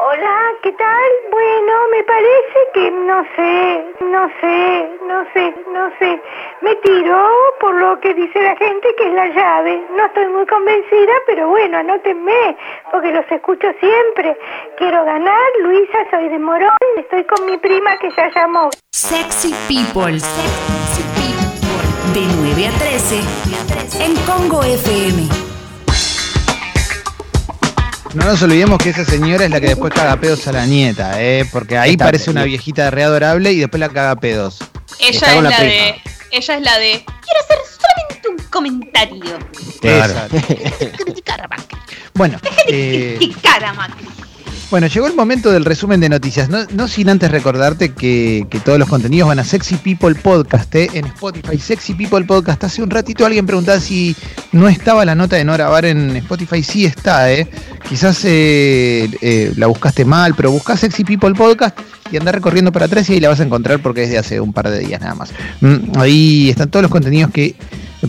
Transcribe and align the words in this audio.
Hola, 0.00 0.52
¿qué 0.62 0.70
tal? 0.74 1.10
Bueno, 1.28 1.72
me 1.90 2.04
parece 2.04 2.58
que 2.72 2.88
no 2.88 3.24
sé, 3.34 3.84
no 4.04 4.28
sé, 4.40 4.90
no 5.08 5.24
sé, 5.32 5.54
no 5.72 5.90
sé. 5.98 6.22
Me 6.62 6.76
tiro 6.76 7.28
por 7.58 7.74
lo 7.74 7.98
que 7.98 8.14
dice 8.14 8.40
la 8.40 8.54
gente 8.54 8.94
que 8.96 9.08
es 9.08 9.12
la 9.12 9.26
llave. 9.26 9.84
No 9.96 10.06
estoy 10.06 10.28
muy 10.28 10.46
convencida, 10.46 11.12
pero 11.26 11.48
bueno, 11.48 11.78
anótenme, 11.78 12.56
porque 12.92 13.10
los 13.12 13.24
escucho 13.28 13.66
siempre. 13.80 14.38
Quiero 14.76 15.04
ganar, 15.04 15.48
Luisa, 15.62 15.98
soy 16.12 16.28
de 16.28 16.38
Morón, 16.38 16.76
estoy 16.96 17.24
con 17.24 17.44
mi 17.44 17.58
prima 17.58 17.96
que 17.96 18.10
ya 18.16 18.30
llamó. 18.32 18.70
Sexy 18.92 19.52
People, 19.66 20.20
Sexy 20.20 21.02
People, 21.18 22.14
de 22.14 22.24
9 22.54 22.66
a 22.68 22.78
13 22.78 23.20
en 24.04 24.14
Congo 24.26 24.62
FM. 24.62 25.37
No 28.18 28.24
nos 28.24 28.42
olvidemos 28.42 28.78
que 28.78 28.90
esa 28.90 29.04
señora 29.04 29.44
es 29.44 29.50
la 29.52 29.60
que 29.60 29.68
después 29.68 29.94
caga 29.94 30.16
pedos 30.16 30.48
a 30.48 30.52
la 30.52 30.66
nieta, 30.66 31.22
¿eh? 31.22 31.48
porque 31.52 31.78
ahí 31.78 31.96
parece 31.96 32.30
una 32.30 32.42
viejita 32.42 32.90
re 32.90 33.04
adorable 33.04 33.52
y 33.52 33.60
después 33.60 33.78
la 33.78 33.88
caga 33.90 34.16
pedos. 34.16 34.58
Ella 34.98 35.36
es 35.36 35.42
la, 35.42 35.56
prima. 35.56 35.58
de. 35.60 36.02
Ella 36.32 36.56
es 36.56 36.62
la 36.62 36.78
de. 36.78 37.04
Quiero 37.04 37.40
hacer 37.44 37.58
solamente 37.78 38.28
un 38.28 38.50
comentario. 38.50 39.38
Exacto. 39.82 40.36
Criticar 41.04 41.42
a 41.42 41.46
Macri. 41.46 41.78
Bueno, 42.14 42.40
eh, 42.66 43.14
Criticar 43.18 43.64
a 43.64 43.72
Macri. 43.74 44.08
Bueno, 44.70 44.86
llegó 44.86 45.06
el 45.06 45.14
momento 45.14 45.50
del 45.50 45.64
resumen 45.64 46.00
de 46.00 46.08
noticias. 46.08 46.48
No, 46.48 46.88
sin 46.88 47.08
antes 47.08 47.30
recordarte 47.30 47.92
que, 47.92 48.46
todos 48.64 48.78
los 48.78 48.88
contenidos 48.88 49.28
van 49.28 49.38
a 49.38 49.44
Sexy 49.44 49.76
People 49.76 50.14
Podcast 50.14 50.74
¿eh? 50.74 50.90
en 50.92 51.06
Spotify. 51.06 51.58
Sexy 51.58 51.94
People 51.94 52.24
Podcast. 52.24 52.64
Hace 52.64 52.82
un 52.82 52.90
ratito 52.90 53.24
alguien 53.24 53.46
preguntaba 53.46 53.80
si 53.80 54.14
no 54.52 54.68
estaba 54.68 55.04
la 55.04 55.14
nota 55.14 55.36
de 55.36 55.44
no 55.44 55.54
grabar 55.54 55.86
en 55.86 56.16
Spotify. 56.16 56.62
Sí 56.62 56.84
está, 56.84 57.32
¿eh? 57.32 57.48
Quizás 57.88 58.24
eh, 58.24 59.08
eh, 59.22 59.52
la 59.56 59.68
buscaste 59.68 60.04
mal, 60.04 60.34
pero 60.34 60.50
buscá 60.50 60.76
Sexy 60.76 61.04
People 61.04 61.34
Podcast 61.34 61.78
y 62.10 62.16
andá 62.16 62.32
recorriendo 62.32 62.72
para 62.72 62.86
atrás 62.86 63.08
y 63.08 63.14
ahí 63.14 63.20
la 63.20 63.28
vas 63.28 63.40
a 63.40 63.44
encontrar 63.44 63.80
porque 63.80 64.04
es 64.04 64.10
de 64.10 64.18
hace 64.18 64.40
un 64.40 64.52
par 64.52 64.70
de 64.70 64.80
días 64.80 65.00
nada 65.00 65.14
más. 65.14 65.30
Mm, 65.60 65.98
ahí 65.98 66.50
están 66.50 66.70
todos 66.70 66.82
los 66.82 66.92
contenidos 66.92 67.30
que 67.30 67.54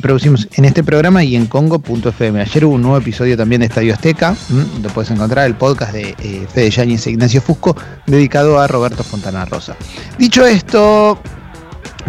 producimos 0.02 0.48
en 0.54 0.66
este 0.66 0.84
programa 0.84 1.23
y 1.23 1.36
en 1.36 1.48
Congo.fm. 1.48 2.42
Ayer 2.42 2.66
hubo 2.66 2.76
un 2.76 2.82
nuevo 2.82 2.98
episodio 2.98 3.36
también 3.36 3.62
de 3.62 3.68
Estadio 3.68 3.94
Azteca, 3.94 4.36
lo 4.82 4.90
puedes 4.90 5.12
encontrar, 5.12 5.48
el 5.48 5.56
podcast 5.56 5.94
de 5.94 6.16
eh, 6.20 6.48
Fede 6.54 6.70
Yáñez 6.70 7.08
e 7.08 7.12
Ignacio 7.12 7.42
Fusco, 7.42 7.76
dedicado 8.06 8.60
a 8.60 8.67
Roberto 8.67 9.04
Fontana 9.04 9.45
Rosa. 9.45 9.76
Dicho 10.17 10.45
esto, 10.45 11.20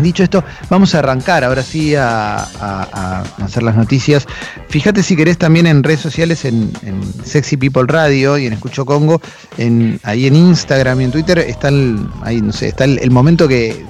dicho 0.03 0.23
esto, 0.23 0.43
vamos 0.69 0.95
a 0.95 1.01
arrancar 1.01 1.45
ahora 1.45 1.63
sí 1.63 1.95
a, 1.95 2.37
a- 2.39 3.25
a 3.39 3.45
hacer 3.45 3.63
las 3.63 3.77
noticias. 3.77 4.27
Fíjate 4.69 5.03
si 5.03 5.17
querés 5.17 5.39
también 5.39 5.67
en 5.67 5.83
redes 5.83 6.01
sociales, 6.01 6.45
en, 6.45 6.73
en 6.83 7.01
Sexy 7.25 7.57
People 7.57 7.85
Radio 7.87 8.39
y 8.39 8.47
en 8.47 8.53
Escucho 8.53 8.85
Congo, 8.85 9.21
en, 9.59 9.99
ahí 10.03 10.27
en 10.27 10.37
Instagram 10.37 11.01
y 11.01 11.05
en 11.05 11.11
Twitter, 11.11 11.39
está 11.39 11.69
el, 11.69 11.99
ahí, 12.23 12.41
no 12.41 12.53
sé, 12.53 12.69
está 12.69 12.85
el, 12.85 12.99
el 12.99 13.11
momento 13.11 13.47
que 13.49 13.71
eh, 13.71 13.87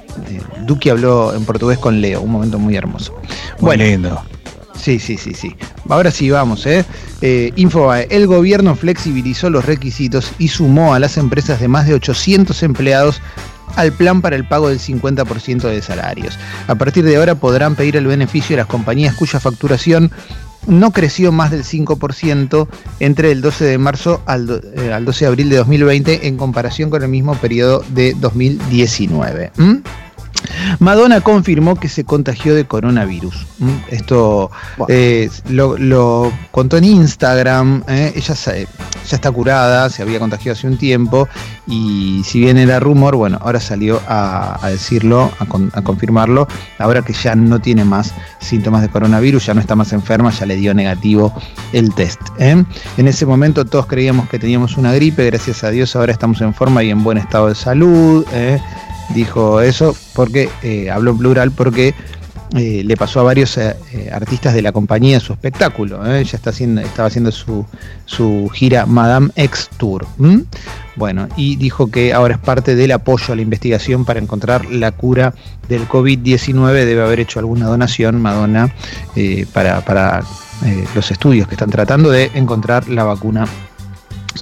Duki 0.66 0.90
habló 0.90 1.34
en 1.34 1.44
portugués 1.44 1.78
con 1.78 2.00
Leo, 2.00 2.20
un 2.22 2.32
momento 2.32 2.58
muy 2.58 2.76
hermoso. 2.76 3.14
Muy 3.60 3.76
lindo. 3.76 4.20
Sí, 4.74 4.98
sí, 4.98 5.18
sí, 5.18 5.34
sí. 5.34 5.54
Ahora 5.90 6.10
sí 6.10 6.30
vamos, 6.30 6.64
¿eh? 6.64 6.86
eh 7.20 7.52
Infobae, 7.56 8.06
el 8.10 8.26
gobierno 8.26 8.74
flexibilizó 8.74 9.50
los 9.50 9.66
requisitos 9.66 10.32
y 10.38 10.48
sumó 10.48 10.94
a 10.94 10.98
las 10.98 11.18
empresas 11.18 11.60
de 11.60 11.68
más 11.68 11.86
de 11.86 11.92
800 11.94 12.62
empleados 12.62 13.20
al 13.76 13.92
plan 13.92 14.22
para 14.22 14.36
el 14.36 14.44
pago 14.44 14.68
del 14.68 14.78
50% 14.78 15.62
de 15.62 15.82
salarios. 15.82 16.38
A 16.66 16.74
partir 16.74 17.04
de 17.04 17.16
ahora 17.16 17.34
podrán 17.34 17.74
pedir 17.74 17.96
el 17.96 18.06
beneficio 18.06 18.56
de 18.56 18.62
las 18.62 18.66
compañías 18.66 19.14
cuya 19.14 19.40
facturación 19.40 20.10
no 20.66 20.92
creció 20.92 21.32
más 21.32 21.50
del 21.50 21.64
5% 21.64 22.68
entre 23.00 23.32
el 23.32 23.40
12 23.40 23.64
de 23.64 23.78
marzo 23.78 24.22
al, 24.26 24.62
eh, 24.76 24.92
al 24.92 25.04
12 25.04 25.24
de 25.24 25.28
abril 25.28 25.50
de 25.50 25.56
2020 25.56 26.28
en 26.28 26.36
comparación 26.36 26.90
con 26.90 27.02
el 27.02 27.08
mismo 27.08 27.34
periodo 27.36 27.82
de 27.88 28.14
2019. 28.14 29.52
¿m? 29.58 29.82
Madonna 30.78 31.20
confirmó 31.20 31.76
que 31.76 31.88
se 31.88 32.04
contagió 32.04 32.54
de 32.54 32.64
coronavirus. 32.66 33.46
¿m? 33.60 33.84
Esto 33.90 34.50
eh, 34.88 35.28
lo, 35.48 35.76
lo 35.78 36.32
contó 36.50 36.76
en 36.76 36.84
Instagram. 36.84 37.84
¿eh? 37.88 38.12
Ella 38.14 38.34
se- 38.34 38.66
ya 39.08 39.16
está 39.16 39.30
curada, 39.30 39.88
se 39.90 40.02
había 40.02 40.18
contagiado 40.18 40.56
hace 40.56 40.66
un 40.68 40.76
tiempo 40.76 41.28
y 41.66 42.22
si 42.24 42.40
bien 42.40 42.58
era 42.58 42.78
rumor, 42.80 43.16
bueno, 43.16 43.38
ahora 43.40 43.60
salió 43.60 44.00
a, 44.06 44.58
a 44.64 44.68
decirlo, 44.70 45.30
a, 45.38 45.46
con- 45.46 45.70
a 45.74 45.82
confirmarlo, 45.82 46.46
ahora 46.78 47.02
que 47.02 47.12
ya 47.12 47.34
no 47.34 47.58
tiene 47.60 47.84
más 47.84 48.14
síntomas 48.40 48.82
de 48.82 48.88
coronavirus, 48.88 49.46
ya 49.46 49.54
no 49.54 49.60
está 49.60 49.74
más 49.74 49.92
enferma, 49.92 50.30
ya 50.30 50.46
le 50.46 50.56
dio 50.56 50.74
negativo 50.74 51.32
el 51.72 51.92
test. 51.94 52.20
¿eh? 52.38 52.62
En 52.96 53.08
ese 53.08 53.26
momento 53.26 53.64
todos 53.64 53.86
creíamos 53.86 54.28
que 54.28 54.38
teníamos 54.38 54.76
una 54.76 54.92
gripe, 54.92 55.24
gracias 55.26 55.64
a 55.64 55.70
Dios 55.70 55.96
ahora 55.96 56.12
estamos 56.12 56.40
en 56.40 56.52
forma 56.54 56.82
y 56.84 56.90
en 56.90 57.02
buen 57.02 57.18
estado 57.18 57.48
de 57.48 57.54
salud. 57.54 58.24
¿eh? 58.32 58.60
Dijo 59.14 59.60
eso 59.60 59.96
porque, 60.14 60.48
eh, 60.62 60.90
habló 60.90 61.12
en 61.12 61.18
plural 61.18 61.50
porque 61.50 61.94
eh, 62.54 62.82
le 62.84 62.96
pasó 62.96 63.20
a 63.20 63.22
varios 63.24 63.56
eh, 63.58 63.76
artistas 64.12 64.54
de 64.54 64.62
la 64.62 64.72
compañía 64.72 65.20
su 65.20 65.32
espectáculo. 65.32 66.04
Ella 66.06 66.36
está 66.36 66.50
haciendo, 66.50 66.80
estaba 66.80 67.08
haciendo 67.08 67.32
su, 67.32 67.66
su 68.06 68.48
gira 68.52 68.86
Madame 68.86 69.30
X 69.34 69.68
Tour. 69.76 70.06
Bueno, 70.96 71.28
y 71.36 71.56
dijo 71.56 71.90
que 71.90 72.12
ahora 72.12 72.34
es 72.34 72.40
parte 72.40 72.74
del 72.74 72.92
apoyo 72.92 73.32
a 73.32 73.36
la 73.36 73.42
investigación 73.42 74.04
para 74.04 74.20
encontrar 74.20 74.66
la 74.66 74.92
cura 74.92 75.34
del 75.68 75.88
COVID-19. 75.88 76.72
Debe 76.72 77.02
haber 77.02 77.20
hecho 77.20 77.38
alguna 77.38 77.66
donación, 77.66 78.20
Madonna, 78.20 78.74
para, 79.52 79.80
para 79.80 80.22
los 80.94 81.10
estudios 81.10 81.48
que 81.48 81.54
están 81.54 81.70
tratando 81.70 82.10
de 82.10 82.30
encontrar 82.34 82.88
la 82.88 83.04
vacuna 83.04 83.46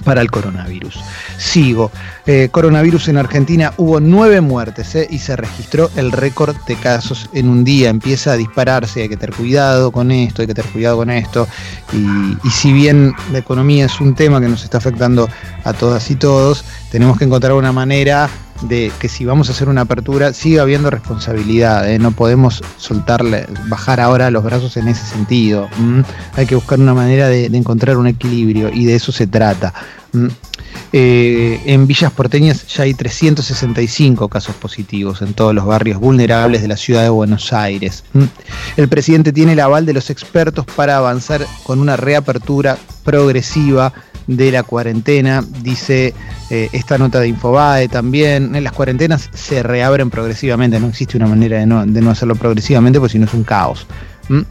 para 0.03 0.21
el 0.21 0.31
coronavirus. 0.31 0.99
Sigo. 1.37 1.91
Eh, 2.25 2.49
coronavirus 2.51 3.07
en 3.07 3.17
Argentina 3.17 3.73
hubo 3.77 3.99
nueve 3.99 4.41
muertes 4.41 4.93
eh, 4.95 5.07
y 5.09 5.19
se 5.19 5.35
registró 5.35 5.89
el 5.95 6.11
récord 6.11 6.55
de 6.67 6.75
casos 6.75 7.29
en 7.33 7.49
un 7.49 7.63
día. 7.63 7.89
Empieza 7.89 8.33
a 8.33 8.37
dispararse, 8.37 9.01
hay 9.01 9.09
que 9.09 9.17
tener 9.17 9.35
cuidado 9.35 9.91
con 9.91 10.11
esto, 10.11 10.41
hay 10.41 10.47
que 10.47 10.53
tener 10.53 10.71
cuidado 10.71 10.97
con 10.97 11.09
esto. 11.09 11.47
Y, 11.93 12.47
y 12.47 12.51
si 12.51 12.71
bien 12.71 13.13
la 13.31 13.39
economía 13.39 13.85
es 13.85 13.99
un 13.99 14.15
tema 14.15 14.39
que 14.39 14.47
nos 14.47 14.63
está 14.63 14.77
afectando 14.77 15.27
a 15.63 15.73
todas 15.73 16.09
y 16.11 16.15
todos, 16.15 16.63
tenemos 16.91 17.17
que 17.17 17.25
encontrar 17.25 17.53
una 17.53 17.71
manera 17.71 18.29
de 18.61 18.91
que 18.99 19.09
si 19.09 19.25
vamos 19.25 19.49
a 19.49 19.51
hacer 19.51 19.69
una 19.69 19.81
apertura 19.81 20.33
siga 20.33 20.63
habiendo 20.63 20.89
responsabilidad, 20.89 21.89
eh, 21.89 21.99
no 21.99 22.11
podemos 22.11 22.61
soltarle, 22.77 23.45
bajar 23.67 23.99
ahora 23.99 24.31
los 24.31 24.43
brazos 24.43 24.77
en 24.77 24.87
ese 24.87 25.05
sentido. 25.05 25.69
Hay 26.35 26.45
que 26.45 26.55
buscar 26.55 26.79
una 26.79 26.93
manera 26.93 27.27
de, 27.27 27.45
encontrar 27.45 27.97
un 27.97 28.07
equilibrio 28.07 28.69
y 28.73 28.85
de 28.85 28.95
eso 28.95 29.11
se 29.11 29.27
trata. 29.27 29.73
Eh, 30.91 31.61
en 31.65 31.85
Villas 31.85 32.11
Porteñas 32.11 32.65
ya 32.67 32.83
hay 32.83 32.95
365 32.95 34.27
casos 34.27 34.55
positivos 34.55 35.21
en 35.21 35.33
todos 35.33 35.53
los 35.53 35.65
barrios 35.65 35.99
vulnerables 35.99 36.61
de 36.63 36.67
la 36.67 36.77
ciudad 36.77 37.03
de 37.03 37.09
Buenos 37.09 37.53
Aires. 37.53 38.03
El 38.75 38.89
presidente 38.89 39.31
tiene 39.31 39.53
el 39.53 39.59
aval 39.59 39.85
de 39.85 39.93
los 39.93 40.09
expertos 40.09 40.65
para 40.65 40.97
avanzar 40.97 41.45
con 41.63 41.79
una 41.79 41.95
reapertura 41.95 42.77
progresiva 43.03 43.93
de 44.29 44.51
la 44.51 44.61
cuarentena, 44.61 45.43
dice 45.63 46.13
eh, 46.51 46.69
esta 46.71 46.99
nota 46.99 47.19
de 47.19 47.29
Infobae 47.29 47.87
también. 47.87 48.55
En 48.55 48.63
las 48.63 48.73
cuarentenas 48.73 49.29
se 49.33 49.63
reabren 49.63 50.11
progresivamente, 50.11 50.79
no 50.79 50.87
existe 50.87 51.17
una 51.17 51.25
manera 51.25 51.57
de 51.57 51.65
no, 51.65 51.85
de 51.85 52.01
no 52.01 52.11
hacerlo 52.11 52.35
progresivamente, 52.35 52.99
porque 52.99 53.13
si 53.13 53.19
no 53.19 53.25
es 53.25 53.33
un 53.33 53.43
caos. 53.43 53.87
¿m? 54.29 54.45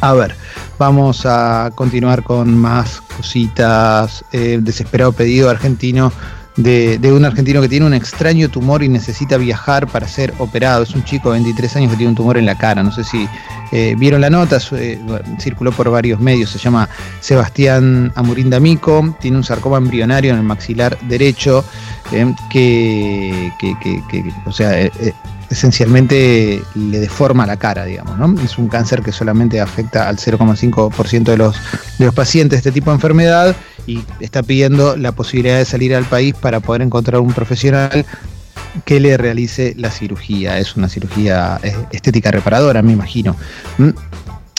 A 0.00 0.12
ver, 0.14 0.34
vamos 0.78 1.24
a 1.24 1.70
continuar 1.76 2.24
con 2.24 2.56
más 2.56 3.00
cositas. 3.16 4.24
Eh, 4.32 4.58
desesperado 4.60 5.12
pedido 5.12 5.48
argentino 5.48 6.12
de, 6.56 6.98
un 7.12 7.24
argentino 7.24 7.60
que 7.60 7.68
tiene 7.68 7.84
un 7.86 7.92
extraño 7.94 8.48
tumor 8.48 8.82
y 8.82 8.88
necesita 8.88 9.36
viajar 9.36 9.86
para 9.86 10.08
ser 10.08 10.32
operado. 10.38 10.82
Es 10.82 10.94
un 10.94 11.04
chico 11.04 11.30
de 11.32 11.38
23 11.40 11.76
años 11.76 11.90
que 11.90 11.96
tiene 11.96 12.10
un 12.10 12.16
tumor 12.16 12.38
en 12.38 12.46
la 12.46 12.56
cara. 12.56 12.82
No 12.82 12.90
sé 12.92 13.04
si 13.04 13.28
eh, 13.72 13.94
vieron 13.98 14.20
la 14.20 14.30
nota, 14.30 14.58
eh, 14.72 14.98
circuló 15.38 15.72
por 15.72 15.90
varios 15.90 16.18
medios. 16.20 16.50
Se 16.50 16.58
llama 16.58 16.88
Sebastián 17.20 18.12
Amurín 18.14 18.48
D'Amico. 18.50 19.16
Tiene 19.20 19.36
un 19.36 19.44
sarcoma 19.44 19.76
embrionario 19.78 20.32
en 20.32 20.38
el 20.38 20.42
maxilar 20.44 20.98
derecho 21.02 21.64
eh, 22.12 22.32
que, 22.50 23.52
que- 23.58 23.74
que- 23.80 24.02
que- 24.08 24.32
o 24.46 24.52
sea, 24.52 24.72
esencialmente 25.50 26.60
le 26.74 26.98
deforma 27.00 27.46
la 27.46 27.56
cara, 27.56 27.84
digamos, 27.84 28.18
¿no? 28.18 28.40
Es 28.42 28.58
un 28.58 28.68
cáncer 28.68 29.02
que 29.02 29.12
solamente 29.12 29.60
afecta 29.60 30.08
al 30.08 30.16
0,5% 30.18 31.22
de 31.24 31.36
los, 31.36 31.56
de 31.98 32.06
los 32.06 32.14
pacientes 32.14 32.56
de 32.62 32.68
este 32.68 32.72
tipo 32.72 32.90
de 32.90 32.96
enfermedad 32.96 33.56
y 33.86 34.02
está 34.20 34.42
pidiendo 34.42 34.96
la 34.96 35.12
posibilidad 35.12 35.58
de 35.58 35.64
salir 35.64 35.94
al 35.94 36.04
país 36.04 36.34
para 36.34 36.60
poder 36.60 36.82
encontrar 36.82 37.20
un 37.20 37.32
profesional 37.32 38.04
que 38.84 39.00
le 39.00 39.16
realice 39.16 39.74
la 39.76 39.90
cirugía. 39.90 40.58
Es 40.58 40.76
una 40.76 40.88
cirugía 40.88 41.58
eh, 41.62 41.74
estética 41.92 42.30
reparadora, 42.30 42.82
me 42.82 42.92
imagino. 42.92 43.36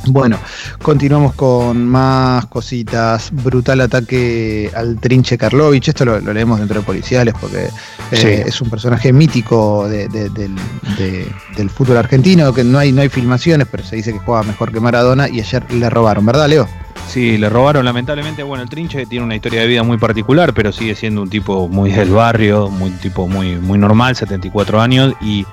Bueno, 0.08 0.38
continuamos 0.82 1.34
con 1.36 1.86
más 1.88 2.46
cositas. 2.48 3.30
Brutal 3.32 3.82
ataque 3.82 4.72
al 4.76 4.98
Trinche 5.00 5.38
Karlovich. 5.38 5.90
Esto 5.90 6.06
lo, 6.06 6.20
lo 6.20 6.34
leemos 6.34 6.60
dentro 6.60 6.80
de 6.80 6.86
policiales 6.86 7.34
porque 7.40 7.70
eh, 8.12 8.44
es 8.46 8.62
un 8.62 8.70
personaje 8.70 9.12
mítico 9.14 9.88
de- 9.88 10.08
de- 10.08 10.30
del, 10.30 10.56
de- 10.98 11.28
del 11.56 11.70
fútbol 11.70 11.98
argentino. 11.98 12.54
Que 12.54 12.64
no 12.64 12.78
hay, 12.80 12.92
no 12.92 13.02
hay 13.02 13.10
filmaciones, 13.10 13.68
pero 13.70 13.84
se 13.84 13.96
dice 13.98 14.14
que 14.14 14.20
juega 14.20 14.44
mejor 14.44 14.72
que 14.72 14.80
Maradona. 14.80 15.28
Y 15.30 15.40
ayer 15.40 15.64
le 15.72 15.90
robaron, 15.90 16.26
¿verdad, 16.26 16.48
Leo? 16.48 16.68
Sí, 17.08 17.38
le 17.38 17.50
robaron 17.50 17.86
lamentablemente. 17.86 18.44
Bueno, 18.44 18.64
el 18.64 18.70
Trinche 18.70 19.06
tiene 19.06 19.24
una 19.26 19.36
historia 19.36 19.62
de 19.62 19.68
vida 19.68 19.84
muy 19.84 19.98
particular, 19.98 20.54
pero 20.54 20.72
sigue 20.74 20.94
siendo 20.96 21.22
un 21.22 21.30
tipo 21.30 21.68
muy 21.70 21.92
del 21.92 22.10
barrio, 22.12 22.70
muy 22.70 22.90
tipo 22.92 23.28
muy, 23.28 23.56
muy 23.56 23.78
normal, 23.78 24.16
74 24.16 24.82
años 24.82 25.14
y 25.22 25.46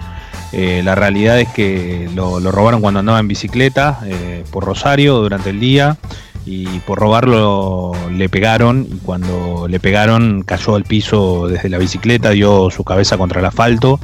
eh, 0.56 0.82
la 0.84 0.94
realidad 0.94 1.40
es 1.40 1.48
que 1.48 2.08
lo, 2.14 2.38
robaron 2.52 2.80
cuando 2.80 3.00
andaba 3.00 3.18
en 3.18 3.26
bicicleta 3.26 3.98
eh, 4.06 4.44
por 4.52 4.64
Rosario 4.64 5.16
durante 5.16 5.50
el 5.50 5.58
día 5.58 5.96
y 6.46 6.78
por 6.80 7.00
robarlo 7.00 7.92
le 8.12 8.28
pegaron 8.28 8.86
y 8.88 8.98
cuando 8.98 9.66
le 9.66 9.80
pegaron 9.80 10.44
cayó 10.44 10.76
al 10.76 10.84
piso 10.84 11.48
desde 11.48 11.68
la 11.68 11.78
bicicleta, 11.78 12.30
dio 12.30 12.70
su 12.70 12.84
cabeza 12.84 13.18
contra 13.18 13.40
el 13.40 13.46
asfalto. 13.46 13.98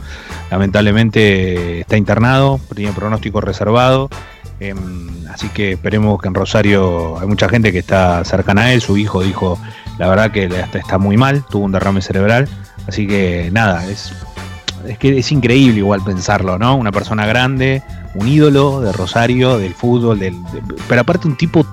Lamentablemente 0.50 1.82
está 1.82 1.96
internado, 1.96 2.58
tiene 2.74 2.92
pronóstico 2.92 3.40
reservado. 3.40 4.10
Em, 4.58 5.08
así 5.32 5.50
que 5.50 5.72
esperemos 5.72 6.20
que 6.20 6.26
en 6.26 6.34
Rosario 6.34 7.16
hay 7.20 7.28
mucha 7.28 7.48
gente 7.48 7.70
que 7.70 7.78
está 7.78 8.24
cercana 8.24 8.62
a 8.62 8.72
él. 8.72 8.80
Su 8.80 8.96
hijo 8.96 9.22
dijo, 9.22 9.56
la 9.98 10.08
verdad 10.08 10.32
que 10.32 10.50
está 10.74 10.98
muy 10.98 11.16
mal, 11.16 11.44
tuvo 11.48 11.64
un 11.64 11.70
derrame 11.70 12.02
cerebral. 12.02 12.48
Así 12.88 13.06
que 13.06 13.50
nada, 13.52 13.86
es, 13.86 14.12
es 14.88 14.98
que 14.98 15.18
es 15.18 15.32
increíble 15.32 15.78
igual 15.78 16.02
pensarlo, 16.04 16.58
¿no? 16.58 16.76
Una 16.76 16.92
persona 16.92 17.26
grande, 17.26 17.82
un 18.14 18.28
ídolo 18.28 18.80
de 18.80 18.92
Rosario, 18.92 19.58
del 19.58 19.74
fútbol, 19.74 20.18
del, 20.18 20.36
pero 20.88 21.02
aparte 21.02 21.28
un 21.28 21.36
tipo 21.36 21.66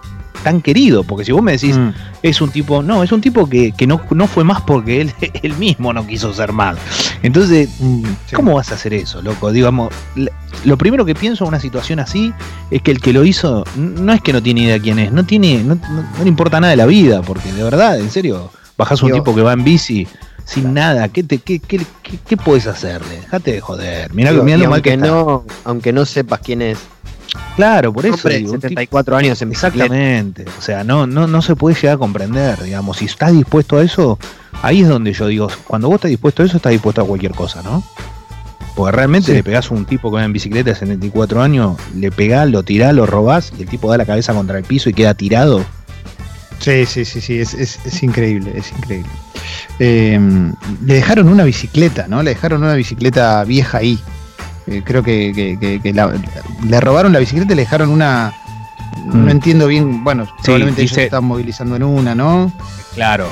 tan 0.43 0.61
querido, 0.61 1.03
porque 1.03 1.25
si 1.25 1.31
vos 1.31 1.41
me 1.41 1.53
decís, 1.53 1.77
mm. 1.77 1.89
es 2.23 2.41
un 2.41 2.49
tipo, 2.49 2.81
no, 2.81 3.03
es 3.03 3.11
un 3.11 3.21
tipo 3.21 3.49
que, 3.49 3.73
no, 3.87 4.01
no 4.11 4.27
fue 4.27 4.43
más 4.43 4.61
porque 4.61 5.01
él, 5.01 5.13
él 5.43 5.53
mismo 5.55 5.93
no 5.93 6.05
quiso 6.05 6.33
ser 6.33 6.53
más. 6.53 6.77
Entonces, 7.23 7.69
mm, 7.79 8.03
¿cómo 8.33 8.55
vas 8.55 8.71
a 8.71 8.75
hacer 8.75 8.93
eso, 8.93 9.21
loco? 9.21 9.51
Digamos, 9.51 9.93
lo 10.63 10.77
primero 10.77 11.05
que 11.05 11.15
pienso 11.15 11.43
en 11.43 11.49
una 11.49 11.59
situación 11.59 11.99
así 11.99 12.33
es 12.71 12.81
que 12.81 12.91
el 12.91 13.01
que 13.01 13.13
lo 13.13 13.25
hizo 13.25 13.63
no 13.75 14.13
es 14.13 14.21
que 14.21 14.33
no 14.33 14.41
tiene 14.41 14.61
idea 14.61 14.79
quién 14.79 14.99
es, 14.99 15.11
no 15.11 15.25
tiene, 15.25 15.63
no, 15.63 15.77
le 16.21 16.29
importa 16.29 16.59
nada 16.59 16.71
de 16.71 16.77
la 16.77 16.85
vida, 16.85 17.21
porque 17.21 17.51
de 17.51 17.63
verdad, 17.63 17.99
en 17.99 18.09
serio, 18.09 18.51
bajás 18.77 19.01
un 19.01 19.11
tipo 19.11 19.35
que 19.35 19.41
va 19.41 19.53
en 19.53 19.63
bici 19.63 20.07
sin 20.47 20.73
nada, 20.73 21.09
¿qué, 21.09 21.23
te, 21.23 21.39
qué, 21.39 21.59
qué, 21.59 21.81
qué, 22.01 22.37
puedes 22.37 22.67
hacerle? 22.67 23.19
Déjate 23.21 23.51
de 23.51 23.61
joder, 23.61 24.13
mirá, 24.13 24.31
lo 24.31 24.43
mal 24.69 24.81
que 24.81 24.95
no, 24.95 25.43
Aunque 25.65 25.91
no 25.91 26.05
sepas 26.05 26.39
quién 26.39 26.61
es, 26.61 26.79
Claro, 27.55 27.91
por 27.91 28.05
eso. 28.05 28.17
74 28.17 29.17
años 29.17 29.41
en 29.41 29.51
Exactamente. 29.51 30.45
O 30.57 30.61
sea, 30.61 30.83
no, 30.83 31.05
no, 31.05 31.27
no 31.27 31.41
se 31.41 31.55
puede 31.55 31.75
llegar 31.75 31.95
a 31.95 31.97
comprender, 31.97 32.61
digamos. 32.63 32.97
Si 32.97 33.05
estás 33.05 33.33
dispuesto 33.33 33.77
a 33.77 33.83
eso, 33.83 34.17
ahí 34.61 34.81
es 34.81 34.87
donde 34.87 35.11
yo 35.13 35.27
digo, 35.27 35.49
cuando 35.67 35.87
vos 35.87 35.95
estás 35.95 36.09
dispuesto 36.09 36.43
a 36.43 36.45
eso, 36.45 36.57
estás 36.57 36.71
dispuesto 36.71 37.01
a 37.01 37.05
cualquier 37.05 37.33
cosa, 37.33 37.61
¿no? 37.63 37.83
Porque 38.75 38.95
realmente 38.95 39.33
le 39.33 39.43
pegás 39.43 39.71
a 39.71 39.73
un 39.73 39.85
tipo 39.85 40.11
que 40.11 40.17
va 40.17 40.23
en 40.23 40.33
bicicleta 40.33 40.69
de 40.69 40.75
74 40.75 41.41
años, 41.41 41.77
le 41.95 42.11
pegás, 42.11 42.47
lo 42.49 42.63
tirás, 42.63 42.93
lo 42.93 43.05
robás, 43.05 43.51
y 43.57 43.63
el 43.63 43.67
tipo 43.67 43.89
da 43.89 43.97
la 43.97 44.05
cabeza 44.05 44.33
contra 44.33 44.57
el 44.57 44.63
piso 44.63 44.89
y 44.89 44.93
queda 44.93 45.15
tirado. 45.15 45.65
Sí, 46.59 46.85
sí, 46.85 47.05
sí, 47.05 47.21
sí, 47.21 47.39
es, 47.39 47.53
es, 47.53 48.03
increíble, 48.03 48.53
es 48.55 48.71
increíble. 48.71 49.09
Eh, 49.79 50.19
le 50.85 50.93
dejaron 50.93 51.27
una 51.27 51.43
bicicleta, 51.43 52.07
¿no? 52.07 52.23
Le 52.23 52.31
dejaron 52.31 52.63
una 52.63 52.75
bicicleta 52.75 53.43
vieja 53.43 53.79
ahí. 53.79 53.99
Eh, 54.67 54.81
creo 54.83 55.01
que, 55.01 55.57
le 56.67 56.81
robaron 56.81 57.13
la 57.13 57.19
bicicleta 57.19 57.53
y 57.53 57.55
le 57.55 57.61
dejaron 57.61 57.89
una. 57.89 58.33
No 59.05 59.25
mm. 59.25 59.29
entiendo 59.29 59.67
bien, 59.67 60.03
bueno, 60.03 60.27
probablemente 60.43 60.81
ellos 60.81 60.95
se 60.95 61.05
están 61.05 61.23
movilizando 61.23 61.75
en 61.75 61.83
una, 61.83 62.15
¿no? 62.15 62.51
Claro, 62.93 63.27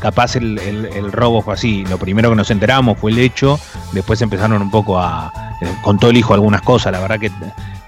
capaz 0.00 0.34
el, 0.36 0.58
el, 0.58 1.12
robo 1.12 1.42
fue 1.42 1.54
así. 1.54 1.84
Lo 1.84 1.98
primero 1.98 2.30
que 2.30 2.36
nos 2.36 2.50
enteramos 2.50 2.98
fue 2.98 3.10
el 3.10 3.18
hecho, 3.18 3.60
después 3.92 4.20
empezaron 4.22 4.60
un 4.62 4.70
poco 4.70 4.98
a. 4.98 5.30
Eh, 5.64 5.74
contó 5.82 6.10
el 6.10 6.16
hijo 6.16 6.34
algunas 6.34 6.62
cosas, 6.62 6.92
la 6.92 7.00
verdad 7.00 7.18
que 7.18 7.30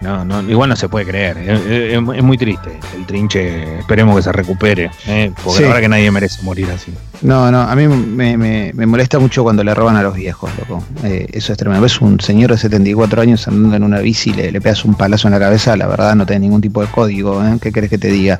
no, 0.01 0.25
no, 0.25 0.43
igual 0.43 0.69
no 0.69 0.77
se 0.77 0.89
puede 0.89 1.07
creer. 1.07 1.39
Es, 1.39 2.01
muy 2.01 2.37
triste. 2.37 2.79
El 2.95 3.07
trinche, 3.07 3.79
esperemos 3.79 4.15
que 4.17 4.23
se 4.23 4.33
recupere. 4.33 4.91
¿eh? 5.07 5.33
Porque 5.43 5.63
la 5.63 5.69
verdad 5.69 5.83
que 5.83 5.89
nadie 5.89 6.11
merece 6.11 6.43
morir 6.43 6.71
así. 6.71 6.93
No, 7.23 7.51
no, 7.51 7.63
a 7.63 7.75
mí 7.75 7.89
me, 7.89 8.73
molesta 8.87 9.19
mucho 9.19 9.43
cuando 9.43 9.65
le 9.65 9.75
roban 9.75 9.97
a 9.97 10.03
los 10.03 10.15
viejos, 10.15 10.51
loco. 10.59 10.85
Eh, 11.03 11.27
eso 11.33 11.53
es 11.53 11.59
tremendo. 11.59 11.83
Ves 11.83 12.01
un 12.01 12.21
señor 12.21 12.51
de 12.51 12.59
74 12.59 13.23
años 13.23 13.49
andando 13.49 13.77
en 13.77 13.83
una 13.83 14.01
bici 14.01 14.31
y 14.31 14.35
le, 14.35 14.53
le 14.53 14.61
pegas 14.61 14.85
un 14.85 14.95
palazo 14.95 15.29
en 15.29 15.33
la 15.33 15.41
cabeza, 15.41 15.77
la 15.77 15.87
verdad 15.87 16.15
no 16.15 16.27
tiene 16.27 16.41
ningún 16.41 16.61
tipo 16.61 16.83
de 16.83 16.89
código. 16.89 17.43
¿eh? 17.43 17.57
¿Qué 17.61 17.73
querés 17.73 17.89
que 17.89 17.99
te 17.99 18.09
diga? 18.09 18.39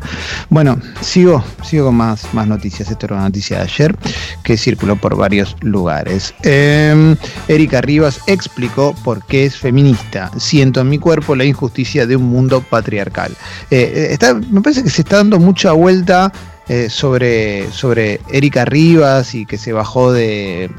Bueno, 0.51 0.79
sigo, 1.01 1.43
sigo 1.65 1.87
con 1.87 1.97
más, 1.97 2.33
más 2.35 2.47
noticias. 2.47 2.91
Esto 2.91 3.07
era 3.07 3.17
una 3.17 3.25
noticia 3.25 3.59
de 3.59 3.63
ayer 3.65 3.97
que 4.45 4.59
circuló 4.59 4.97
por 4.97 5.17
varios 5.17 5.57
lugares. 5.63 6.35
Em, 6.43 7.17
Erika 7.49 7.81
Rivas 7.81 8.21
explicó 8.27 8.95
por 9.05 9.26
qué 9.29 9.45
es 9.47 9.57
feminista. 9.57 10.31
Siento 10.37 10.81
en 10.81 10.89
mi 10.89 10.99
cuerpo 10.99 11.35
la 11.35 11.45
injusticia 11.45 12.07
de 12.07 12.17
un 12.17 12.25
mundo 12.25 12.61
patriarcal. 12.61 13.33
Eh, 13.71 14.17
eh, 14.21 14.35
me 14.51 14.61
parece 14.61 14.83
que 14.83 14.91
se 14.91 15.03
está 15.03 15.17
dando 15.17 15.39
mucha 15.39 15.73
vuelta 15.73 16.33
eh, 16.69 16.89
sobre, 16.91 17.71
sobre 17.71 18.21
Erika 18.31 18.65
Rivas 18.65 19.35
y 19.35 19.47
que 19.47 19.59
se 19.59 19.73
bajó 19.73 20.13
de, 20.13 20.71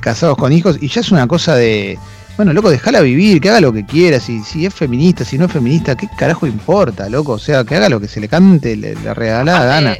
casados 0.00 0.36
con 0.36 0.52
hijos 0.52 0.78
y 0.80 0.88
ya 0.88 1.00
es 1.00 1.12
una 1.12 1.26
cosa 1.26 1.54
de, 1.54 1.98
bueno, 2.36 2.52
loco, 2.52 2.70
déjala 2.70 3.00
vivir, 3.00 3.40
que 3.40 3.50
haga 3.50 3.60
lo 3.60 3.72
que 3.72 3.84
quiera, 3.84 4.20
si, 4.20 4.42
si 4.42 4.64
es 4.64 4.74
feminista, 4.74 5.24
si 5.24 5.38
no 5.38 5.46
es 5.46 5.52
feminista, 5.52 5.96
¿qué 5.96 6.08
carajo 6.16 6.46
importa, 6.46 7.08
loco? 7.08 7.32
O 7.32 7.38
sea, 7.38 7.64
que 7.64 7.76
haga 7.76 7.88
lo 7.88 8.00
que 8.00 8.08
se 8.08 8.20
le 8.20 8.28
cante, 8.28 8.76
le, 8.76 8.94
le 8.94 9.14
regalada 9.14 9.66
gana. 9.66 9.96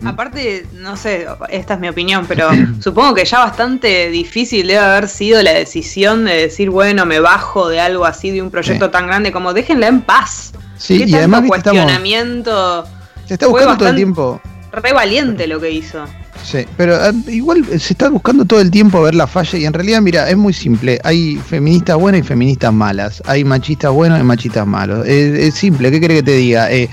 Mm. 0.00 0.06
Aparte, 0.06 0.66
no 0.74 0.96
sé, 0.96 1.26
esta 1.48 1.74
es 1.74 1.80
mi 1.80 1.88
opinión, 1.88 2.26
pero 2.26 2.48
supongo 2.80 3.14
que 3.14 3.24
ya 3.24 3.40
bastante 3.40 4.10
difícil 4.10 4.66
debe 4.66 4.80
haber 4.80 5.08
sido 5.08 5.42
la 5.42 5.52
decisión 5.52 6.24
de 6.24 6.34
decir, 6.34 6.70
bueno, 6.70 7.06
me 7.06 7.20
bajo 7.20 7.68
de 7.68 7.80
algo 7.80 8.04
así, 8.04 8.30
de 8.30 8.42
un 8.42 8.50
proyecto 8.50 8.90
tan 8.90 9.06
grande 9.06 9.32
como 9.32 9.52
déjenla 9.52 9.88
en 9.88 10.02
paz. 10.02 10.52
Sí, 10.76 11.04
y 11.06 11.14
además 11.14 11.44
cuestionamiento. 11.46 12.86
se 13.26 13.34
está 13.34 13.48
buscando 13.48 13.76
todo 13.76 13.88
el 13.88 13.96
tiempo. 13.96 14.40
Re 14.70 14.92
valiente 14.92 15.46
lo 15.46 15.60
que 15.60 15.70
hizo. 15.70 16.04
Sí, 16.44 16.64
pero 16.76 16.96
ah, 16.96 17.12
igual 17.26 17.64
se 17.64 17.92
está 17.92 18.08
buscando 18.08 18.44
todo 18.44 18.60
el 18.60 18.70
tiempo 18.70 19.02
ver 19.02 19.14
la 19.14 19.26
falla 19.26 19.58
y 19.58 19.64
en 19.64 19.72
realidad, 19.72 20.00
mira, 20.00 20.30
es 20.30 20.36
muy 20.36 20.52
simple. 20.52 21.00
Hay 21.04 21.36
feministas 21.36 21.96
buenas 21.96 22.20
y 22.20 22.24
feministas 22.24 22.72
malas. 22.72 23.22
Hay 23.26 23.44
machistas 23.44 23.92
buenos 23.92 24.20
y 24.20 24.22
machistas 24.22 24.66
malos. 24.66 25.06
Es, 25.06 25.54
simple, 25.54 25.90
¿qué 25.90 26.00
crees 26.00 26.20
que 26.20 26.26
te 26.26 26.36
diga? 26.36 26.70
Eh, 26.70 26.88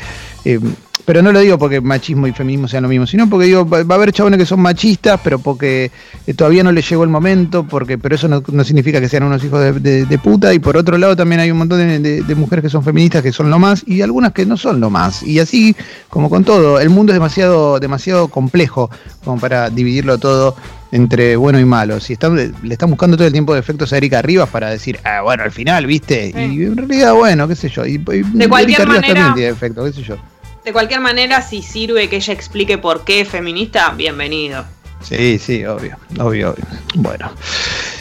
eh, 0.45 0.59
pero 1.05 1.21
no 1.21 1.31
lo 1.31 1.39
digo 1.39 1.57
porque 1.57 1.79
machismo 1.81 2.27
y 2.27 2.31
feminismo 2.31 2.67
sean 2.67 2.83
lo 2.83 2.89
mismo, 2.89 3.05
sino 3.05 3.29
porque 3.29 3.45
digo, 3.45 3.67
va 3.67 3.79
a 3.79 3.93
haber 3.93 4.11
chabones 4.11 4.39
que 4.39 4.45
son 4.45 4.59
machistas, 4.59 5.19
pero 5.23 5.37
porque 5.37 5.91
eh, 6.25 6.33
todavía 6.33 6.63
no 6.63 6.71
les 6.71 6.89
llegó 6.89 7.03
el 7.03 7.09
momento, 7.09 7.65
porque 7.67 7.97
pero 7.97 8.15
eso 8.15 8.27
no, 8.27 8.63
significa 8.63 8.99
que 8.99 9.07
sean 9.07 9.23
unos 9.23 9.43
hijos 9.43 9.81
de, 9.81 10.19
puta, 10.23 10.53
y 10.53 10.59
por 10.59 10.75
otro 10.77 10.97
lado 10.97 11.15
también 11.15 11.41
hay 11.41 11.51
un 11.51 11.59
montón 11.59 11.79
de, 11.79 12.35
mujeres 12.35 12.63
que 12.63 12.69
son 12.69 12.83
feministas 12.83 13.21
que 13.21 13.31
son 13.31 13.49
lo 13.49 13.59
más, 13.59 13.83
y 13.85 14.01
algunas 14.01 14.33
que 14.33 14.45
no 14.45 14.57
son 14.57 14.79
lo 14.79 14.89
más. 14.89 15.21
Y 15.21 15.39
así, 15.39 15.75
como 16.09 16.29
con 16.29 16.43
todo, 16.43 16.79
el 16.79 16.89
mundo 16.89 17.13
es 17.13 17.15
demasiado, 17.15 17.79
demasiado 17.79 18.27
complejo 18.27 18.89
como 19.23 19.39
para 19.39 19.69
dividirlo 19.69 20.17
todo 20.17 20.55
entre 20.91 21.35
bueno 21.35 21.59
y 21.59 21.65
malo. 21.65 21.99
Si 21.99 22.13
están, 22.13 22.35
le 22.35 22.73
están 22.73 22.89
buscando 22.89 23.15
todo 23.15 23.27
el 23.27 23.33
tiempo 23.33 23.53
defectos 23.53 23.93
a 23.93 23.97
Erika 23.97 24.21
Rivas 24.21 24.49
para 24.49 24.69
decir, 24.69 24.99
ah, 25.03 25.21
bueno, 25.21 25.43
al 25.43 25.51
final, 25.51 25.85
¿viste? 25.85 26.29
Y 26.29 26.63
en 26.63 26.77
realidad, 26.77 27.13
bueno, 27.13 27.47
qué 27.47 27.55
sé 27.55 27.69
yo. 27.69 27.85
Y, 27.85 27.97
de 27.97 28.49
cualquier 28.49 28.87
manera, 28.87 29.01
también 29.01 29.33
tiene 29.33 29.49
defectos, 29.49 29.87
qué 29.89 30.01
sé 30.01 30.07
yo. 30.07 30.17
De 30.65 30.73
cualquier 30.73 30.99
manera, 30.99 31.43
si 31.43 31.61
sirve 31.61 32.09
que 32.09 32.15
ella 32.15 32.33
explique 32.33 32.79
por 32.79 33.05
qué 33.05 33.21
es 33.21 33.29
feminista, 33.29 33.91
bienvenido. 33.91 34.65
Sí, 34.99 35.37
sí, 35.37 35.63
obvio, 35.63 35.95
obvio, 36.19 36.53
obvio. 36.53 36.65
Bueno, 36.95 37.31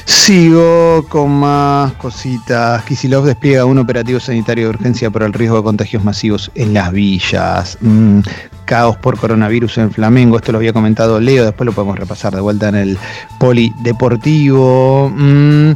sigo 0.04 1.06
con 1.08 1.30
más 1.30 1.92
cositas. 1.94 2.82
Kisilov 2.84 3.25
despliega 3.25 3.64
un 3.64 3.78
operativo 3.78 4.20
sanitario 4.20 4.64
de 4.64 4.70
urgencia 4.70 5.11
por 5.11 5.23
el 5.23 5.32
riesgo 5.32 5.58
de 5.58 5.62
contagios 5.62 6.04
masivos 6.04 6.50
en 6.54 6.75
las 6.75 6.92
villas. 6.92 7.78
Mm, 7.80 8.20
caos 8.64 8.96
por 8.96 9.18
coronavirus 9.18 9.78
en 9.78 9.90
Flamengo, 9.90 10.37
esto 10.37 10.52
lo 10.52 10.58
había 10.58 10.73
comentado 10.73 11.20
Leo, 11.20 11.44
después 11.44 11.66
lo 11.66 11.73
podemos 11.73 11.99
repasar 11.99 12.34
de 12.34 12.40
vuelta 12.40 12.68
en 12.68 12.75
el 12.76 12.99
polideportivo. 13.38 15.12
Mm, 15.14 15.73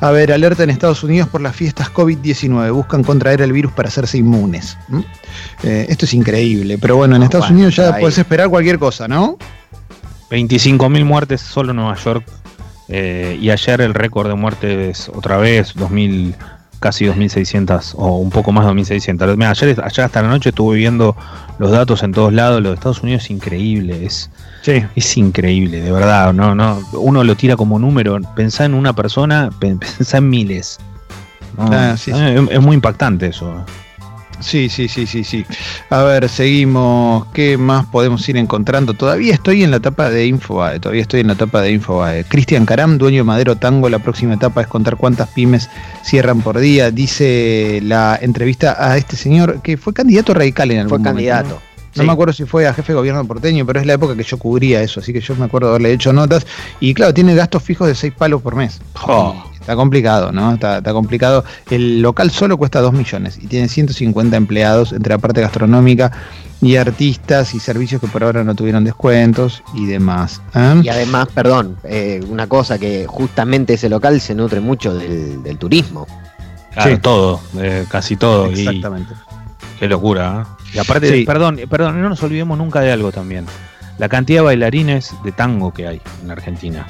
a 0.00 0.10
ver, 0.10 0.32
alerta 0.32 0.62
en 0.62 0.70
Estados 0.70 1.02
Unidos 1.04 1.28
por 1.28 1.40
las 1.40 1.54
fiestas 1.54 1.92
COVID-19, 1.92 2.72
buscan 2.72 3.02
contraer 3.02 3.42
el 3.42 3.52
virus 3.52 3.72
para 3.72 3.88
hacerse 3.88 4.18
inmunes. 4.18 4.76
Mm, 4.88 5.00
eh, 5.64 5.86
esto 5.88 6.06
es 6.06 6.14
increíble, 6.14 6.78
pero 6.78 6.96
bueno, 6.96 7.16
en 7.16 7.22
Estados 7.22 7.50
Unidos 7.50 7.76
ya 7.76 7.96
puedes 7.98 8.18
esperar 8.18 8.48
cualquier 8.48 8.78
cosa, 8.78 9.06
¿no? 9.06 9.36
25.000 10.30 11.04
muertes 11.04 11.40
solo 11.40 11.70
en 11.70 11.76
Nueva 11.76 11.96
York. 11.96 12.24
Eh, 12.92 13.38
y 13.40 13.50
ayer 13.50 13.80
el 13.80 13.94
récord 13.94 14.28
de 14.28 14.34
muertes 14.34 15.08
otra 15.14 15.36
vez, 15.36 15.74
2000, 15.76 16.34
casi 16.80 17.06
2.600 17.06 17.94
o 17.96 18.16
un 18.16 18.30
poco 18.30 18.50
más 18.50 18.66
de 18.66 18.72
2.600. 18.72 19.48
ayer, 19.48 19.80
ayer 19.80 20.04
hasta 20.04 20.22
la 20.22 20.28
noche 20.28 20.48
estuve 20.48 20.76
viendo 20.76 21.16
los 21.58 21.70
datos 21.70 22.02
en 22.02 22.12
todos 22.12 22.32
lados. 22.32 22.60
Los 22.60 22.72
de 22.72 22.74
Estados 22.74 23.02
Unidos 23.02 23.24
es 23.24 23.30
increíble, 23.30 24.04
es, 24.04 24.28
es 24.96 25.16
increíble, 25.16 25.82
de 25.82 25.92
verdad. 25.92 26.32
No, 26.32 26.56
no, 26.56 26.80
uno 26.94 27.22
lo 27.22 27.36
tira 27.36 27.56
como 27.56 27.78
número. 27.78 28.18
Pensá 28.34 28.64
en 28.64 28.74
una 28.74 28.92
persona, 28.92 29.50
pensá 29.60 30.18
en 30.18 30.28
miles. 30.28 30.80
Ah, 31.58 31.94
es 31.94 32.60
muy 32.60 32.74
impactante 32.74 33.26
eso. 33.26 33.64
Sí, 34.40 34.68
sí, 34.68 34.88
sí, 34.88 35.06
sí, 35.06 35.22
sí. 35.24 35.44
A 35.90 36.02
ver, 36.02 36.28
seguimos. 36.28 37.26
¿Qué 37.32 37.56
más 37.58 37.86
podemos 37.86 38.28
ir 38.28 38.36
encontrando? 38.36 38.94
Todavía 38.94 39.34
estoy 39.34 39.62
en 39.62 39.70
la 39.70 39.76
etapa 39.76 40.10
de 40.10 40.26
Infobae, 40.26 40.80
todavía 40.80 41.02
estoy 41.02 41.20
en 41.20 41.28
la 41.28 41.34
etapa 41.34 41.60
de 41.60 41.72
Infobae. 41.72 42.24
Cristian 42.24 42.66
Caram, 42.66 42.98
dueño 42.98 43.18
de 43.18 43.24
Madero 43.24 43.56
Tango, 43.56 43.88
la 43.88 43.98
próxima 43.98 44.34
etapa 44.34 44.62
es 44.62 44.66
contar 44.66 44.96
cuántas 44.96 45.28
pymes 45.28 45.68
cierran 46.02 46.40
por 46.40 46.58
día. 46.58 46.90
Dice 46.90 47.80
la 47.82 48.18
entrevista 48.20 48.76
a 48.78 48.96
este 48.96 49.16
señor 49.16 49.60
que 49.62 49.76
fue 49.76 49.92
candidato 49.92 50.34
radical 50.34 50.70
en 50.70 50.78
algún 50.80 50.98
Fue 50.98 51.04
candidato. 51.04 51.60
No 51.96 52.02
Sí. 52.02 52.06
me 52.06 52.12
acuerdo 52.12 52.32
si 52.32 52.44
fue 52.44 52.68
a 52.68 52.72
jefe 52.72 52.92
de 52.92 52.98
gobierno 52.98 53.24
porteño, 53.26 53.66
pero 53.66 53.80
es 53.80 53.86
la 53.86 53.94
época 53.94 54.14
que 54.16 54.22
yo 54.22 54.38
cubría 54.38 54.80
eso, 54.80 55.00
así 55.00 55.12
que 55.12 55.20
yo 55.20 55.34
me 55.34 55.46
acuerdo 55.46 55.66
de 55.68 55.72
haberle 55.72 55.92
hecho 55.92 56.12
notas. 56.12 56.46
Y 56.78 56.94
claro, 56.94 57.12
tiene 57.12 57.34
gastos 57.34 57.64
fijos 57.64 57.88
de 57.88 57.96
6 57.96 58.12
palos 58.16 58.40
por 58.42 58.54
mes. 58.54 58.80
Oh. 59.08 59.49
Está 59.70 59.76
complicado, 59.76 60.32
¿no? 60.32 60.52
Está, 60.54 60.78
está 60.78 60.92
complicado. 60.92 61.44
El 61.70 62.02
local 62.02 62.32
solo 62.32 62.56
cuesta 62.56 62.80
2 62.80 62.92
millones 62.92 63.38
y 63.40 63.46
tiene 63.46 63.68
150 63.68 64.36
empleados 64.36 64.92
entre 64.92 65.10
la 65.14 65.18
parte 65.18 65.40
gastronómica 65.40 66.10
y 66.60 66.74
artistas 66.74 67.54
y 67.54 67.60
servicios 67.60 68.00
que 68.00 68.08
por 68.08 68.24
ahora 68.24 68.42
no 68.42 68.56
tuvieron 68.56 68.82
descuentos 68.82 69.62
y 69.72 69.86
demás. 69.86 70.42
¿eh? 70.56 70.80
Y 70.82 70.88
además, 70.88 71.28
perdón, 71.32 71.76
eh, 71.84 72.20
una 72.28 72.48
cosa 72.48 72.80
que 72.80 73.06
justamente 73.06 73.74
ese 73.74 73.88
local 73.88 74.20
se 74.20 74.34
nutre 74.34 74.58
mucho 74.58 74.92
del, 74.92 75.40
del 75.44 75.56
turismo. 75.56 76.04
Claro, 76.72 76.90
Sí. 76.90 76.98
todo, 77.00 77.40
eh, 77.60 77.84
casi 77.88 78.16
todo. 78.16 78.50
Y 78.50 78.58
Exactamente. 78.66 79.14
qué 79.78 79.86
locura. 79.86 80.46
¿eh? 80.48 80.70
Y 80.74 80.78
aparte, 80.80 81.16
Sí. 81.16 81.24
perdón, 81.24 81.60
perdón, 81.70 82.02
no 82.02 82.08
nos 82.08 82.20
olvidemos 82.24 82.58
nunca 82.58 82.80
de 82.80 82.90
algo 82.90 83.12
también. 83.12 83.46
La 83.98 84.08
cantidad 84.08 84.40
de 84.40 84.46
bailarines 84.46 85.14
de 85.22 85.30
tango 85.30 85.72
que 85.72 85.86
hay 85.86 86.00
en 86.24 86.30
Argentina. 86.32 86.88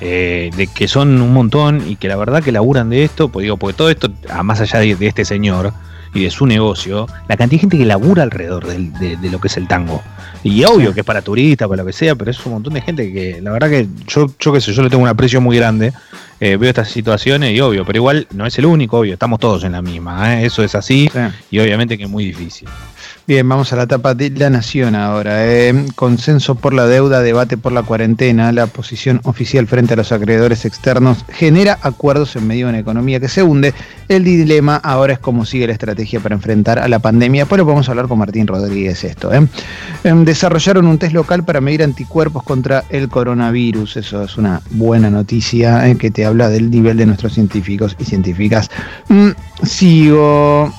Eh, 0.00 0.50
de 0.56 0.66
que 0.66 0.88
son 0.88 1.20
un 1.22 1.32
montón 1.32 1.82
y 1.88 1.96
que 1.96 2.06
la 2.08 2.16
verdad 2.16 2.42
que 2.42 2.52
laburan 2.52 2.90
de 2.90 3.02
esto, 3.04 3.28
pues 3.30 3.44
digo, 3.44 3.56
porque 3.56 3.74
todo 3.76 3.88
esto, 3.88 4.10
a 4.28 4.42
más 4.42 4.60
allá 4.60 4.78
de, 4.80 4.94
de 4.94 5.06
este 5.06 5.24
señor 5.24 5.72
y 6.12 6.22
de 6.24 6.30
su 6.30 6.46
negocio, 6.46 7.06
la 7.28 7.36
cantidad 7.36 7.56
de 7.56 7.60
gente 7.60 7.78
que 7.78 7.86
labura 7.86 8.22
alrededor 8.22 8.66
del- 8.66 8.92
de, 8.94 9.16
de 9.16 9.30
lo 9.30 9.40
que 9.40 9.48
es 9.48 9.56
el 9.56 9.66
tango. 9.66 10.02
Y 10.42 10.62
obvio 10.64 10.92
que 10.92 11.00
es 11.00 11.06
para 11.06 11.22
turistas, 11.22 11.66
para 11.66 11.82
lo 11.82 11.86
que 11.86 11.92
sea, 11.94 12.14
pero 12.14 12.30
es 12.30 12.44
un 12.46 12.52
montón 12.52 12.74
de 12.74 12.82
gente 12.82 13.10
que 13.12 13.40
la 13.40 13.50
verdad 13.52 13.70
que 13.70 13.88
yo, 14.06 14.26
yo 14.38 14.52
qué 14.52 14.60
sé, 14.60 14.72
yo 14.72 14.82
le 14.82 14.90
tengo 14.90 15.02
un 15.02 15.08
aprecio 15.08 15.40
muy 15.40 15.56
grande. 15.56 15.92
Eh, 16.40 16.56
veo 16.56 16.68
estas 16.68 16.88
situaciones 16.90 17.52
y 17.54 17.60
obvio, 17.60 17.84
pero 17.84 17.98
igual 17.98 18.26
no 18.34 18.46
es 18.46 18.58
el 18.58 18.66
único, 18.66 18.98
obvio, 18.98 19.14
estamos 19.14 19.38
todos 19.40 19.64
en 19.64 19.72
la 19.72 19.82
misma, 19.82 20.40
¿eh? 20.40 20.46
eso 20.46 20.62
es 20.62 20.74
así 20.74 21.08
Sí. 21.12 21.18
y 21.50 21.58
obviamente 21.58 21.96
que 21.96 22.04
es 22.04 22.10
muy 22.10 22.24
difícil. 22.24 22.68
Bien, 23.28 23.48
vamos 23.48 23.72
a 23.72 23.76
la 23.76 23.82
etapa 23.82 24.14
de 24.14 24.30
la 24.30 24.50
nación 24.50 24.94
ahora. 24.94 25.44
eh. 25.46 25.74
Consenso 25.96 26.54
por 26.54 26.72
la 26.72 26.86
deuda, 26.86 27.22
debate 27.22 27.56
por 27.56 27.72
la 27.72 27.82
cuarentena, 27.82 28.52
la 28.52 28.68
posición 28.68 29.20
oficial 29.24 29.66
frente 29.66 29.94
a 29.94 29.96
los 29.96 30.12
acreedores 30.12 30.64
externos 30.64 31.24
genera 31.32 31.76
acuerdos 31.82 32.36
en 32.36 32.46
medio 32.46 32.66
de 32.66 32.70
una 32.70 32.78
economía 32.78 33.18
que 33.18 33.28
se 33.28 33.42
hunde. 33.42 33.74
El 34.08 34.22
dilema 34.22 34.76
ahora 34.76 35.14
es 35.14 35.18
cómo 35.18 35.44
sigue 35.44 35.66
la 35.66 35.72
estrategia 35.72 36.20
para 36.20 36.36
enfrentar 36.36 36.78
a 36.78 36.86
la 36.86 37.00
pandemia. 37.00 37.46
Lo 37.50 37.64
podemos 37.64 37.88
hablar 37.88 38.06
con 38.06 38.18
Martín 38.20 38.46
Rodríguez 38.46 39.02
esto. 39.02 39.32
eh. 39.34 39.44
Em, 40.04 40.24
Desarrollaron 40.24 40.86
un 40.86 40.98
test 40.98 41.12
local 41.12 41.44
para 41.44 41.60
medir 41.60 41.82
anticuerpos 41.82 42.44
contra 42.44 42.84
el 42.90 43.08
coronavirus. 43.08 43.96
Eso 43.96 44.22
es 44.22 44.36
una 44.36 44.60
buena 44.70 45.10
noticia 45.10 45.82
que 45.98 46.12
te 46.12 46.25
habla 46.26 46.48
del 46.48 46.70
nivel 46.70 46.96
de 46.96 47.06
nuestros 47.06 47.34
científicos 47.34 47.96
y 47.98 48.04
científicas. 48.04 48.70
Mm, 49.08 49.30
sigo. 49.62 50.72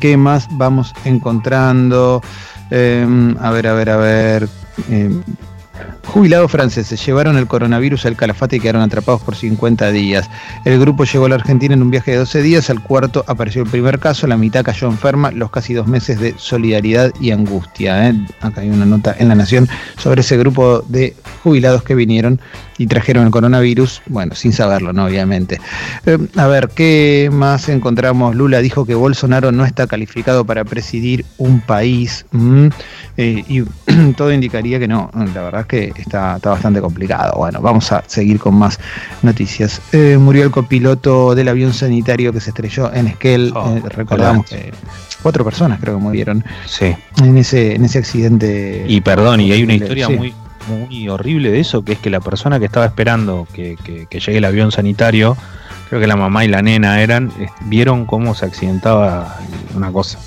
¿Qué 0.00 0.16
más 0.16 0.48
vamos 0.52 0.94
encontrando? 1.04 2.22
Eh, 2.70 3.34
a 3.40 3.50
ver, 3.50 3.66
a 3.66 3.72
ver, 3.72 3.90
a 3.90 3.96
ver. 3.96 4.48
Eh, 4.90 5.10
jubilados 6.06 6.50
franceses 6.50 7.04
llevaron 7.04 7.36
el 7.36 7.46
coronavirus 7.46 8.06
al 8.06 8.16
calafate 8.16 8.56
y 8.56 8.60
quedaron 8.60 8.82
atrapados 8.82 9.22
por 9.22 9.36
50 9.36 9.90
días. 9.92 10.28
El 10.64 10.78
grupo 10.80 11.04
llegó 11.04 11.26
a 11.26 11.28
la 11.28 11.34
Argentina 11.36 11.74
en 11.74 11.82
un 11.82 11.90
viaje 11.90 12.12
de 12.12 12.18
12 12.18 12.42
días. 12.42 12.70
Al 12.70 12.82
cuarto 12.82 13.24
apareció 13.26 13.62
el 13.62 13.70
primer 13.70 13.98
caso. 13.98 14.26
La 14.26 14.36
mitad 14.36 14.64
cayó 14.64 14.88
enferma. 14.88 15.30
Los 15.30 15.50
casi 15.50 15.74
dos 15.74 15.86
meses 15.86 16.20
de 16.20 16.34
solidaridad 16.36 17.12
y 17.20 17.30
angustia. 17.30 18.08
¿eh? 18.08 18.14
Acá 18.40 18.62
hay 18.62 18.70
una 18.70 18.86
nota 18.86 19.14
en 19.18 19.28
La 19.28 19.34
Nación 19.34 19.68
sobre 19.96 20.20
ese 20.20 20.36
grupo 20.36 20.80
de 20.88 21.16
jubilados 21.42 21.82
que 21.82 21.94
vinieron 21.94 22.40
y 22.78 22.86
trajeron 22.86 23.26
el 23.26 23.30
coronavirus. 23.30 24.02
Bueno, 24.06 24.34
sin 24.34 24.52
saberlo, 24.52 24.92
¿no? 24.92 25.06
Obviamente. 25.06 25.60
Eh, 26.06 26.18
a 26.36 26.46
ver, 26.46 26.70
¿qué 26.74 27.28
más 27.32 27.68
encontramos? 27.68 28.34
Lula 28.36 28.60
dijo 28.60 28.86
que 28.86 28.94
Bolsonaro 28.94 29.52
no 29.52 29.64
está 29.64 29.86
calificado 29.86 30.44
para 30.44 30.64
presidir 30.64 31.24
un 31.38 31.60
país 31.60 32.24
mm, 32.30 32.66
eh, 33.16 33.44
y 33.48 33.62
todo 34.16 34.32
indicaría 34.32 34.78
que 34.78 34.88
no. 34.88 35.10
La 35.34 35.42
verdad 35.42 35.60
es 35.62 35.66
que 35.66 35.92
está, 36.00 36.36
está 36.36 36.50
bastante 36.50 36.80
complicado. 36.80 37.34
Bueno, 37.36 37.60
vamos 37.60 37.90
a 37.92 38.04
seguir 38.06 38.38
con 38.38 38.54
más 38.54 38.78
noticias. 39.22 39.80
Eh, 39.92 40.16
murió 40.18 40.44
el 40.44 40.50
copiloto 40.50 41.34
del 41.34 41.48
avión 41.48 41.72
sanitario 41.72 42.32
que 42.32 42.40
se 42.40 42.50
estrelló 42.50 42.92
en 42.94 43.08
Esquel. 43.08 43.52
Oh, 43.54 43.76
recordamos 43.88 44.46
que 44.46 44.72
cuatro 45.22 45.44
personas 45.44 45.80
creo 45.80 45.96
que 45.96 46.02
murieron 46.02 46.44
Sí. 46.66 46.94
en 47.22 47.36
ese, 47.38 47.74
en 47.74 47.84
ese 47.84 47.98
accidente. 47.98 48.84
Y 48.86 49.00
perdón, 49.00 49.40
y 49.40 49.50
hay 49.52 49.62
una 49.64 49.74
historia 49.74 50.06
Sí. 50.06 50.16
muy, 50.16 50.34
muy 50.68 51.08
horrible 51.08 51.50
de 51.50 51.60
eso, 51.60 51.82
que 51.84 51.92
es 51.92 51.98
que 51.98 52.10
la 52.10 52.20
persona 52.20 52.58
que 52.58 52.66
estaba 52.66 52.86
esperando 52.86 53.46
que, 53.52 53.76
que- 53.84 54.06
que 54.06 54.20
llegue 54.20 54.38
el 54.38 54.44
avión 54.44 54.70
sanitario, 54.72 55.36
creo 55.88 56.00
que 56.00 56.06
la 56.06 56.16
mamá 56.16 56.44
y 56.44 56.48
la 56.48 56.62
nena 56.62 57.00
eran, 57.02 57.32
eh, 57.40 57.46
vieron 57.66 58.04
cómo 58.06 58.34
se 58.34 58.44
accidentaba 58.46 59.36
una 59.74 59.90
cosa. 59.92 60.18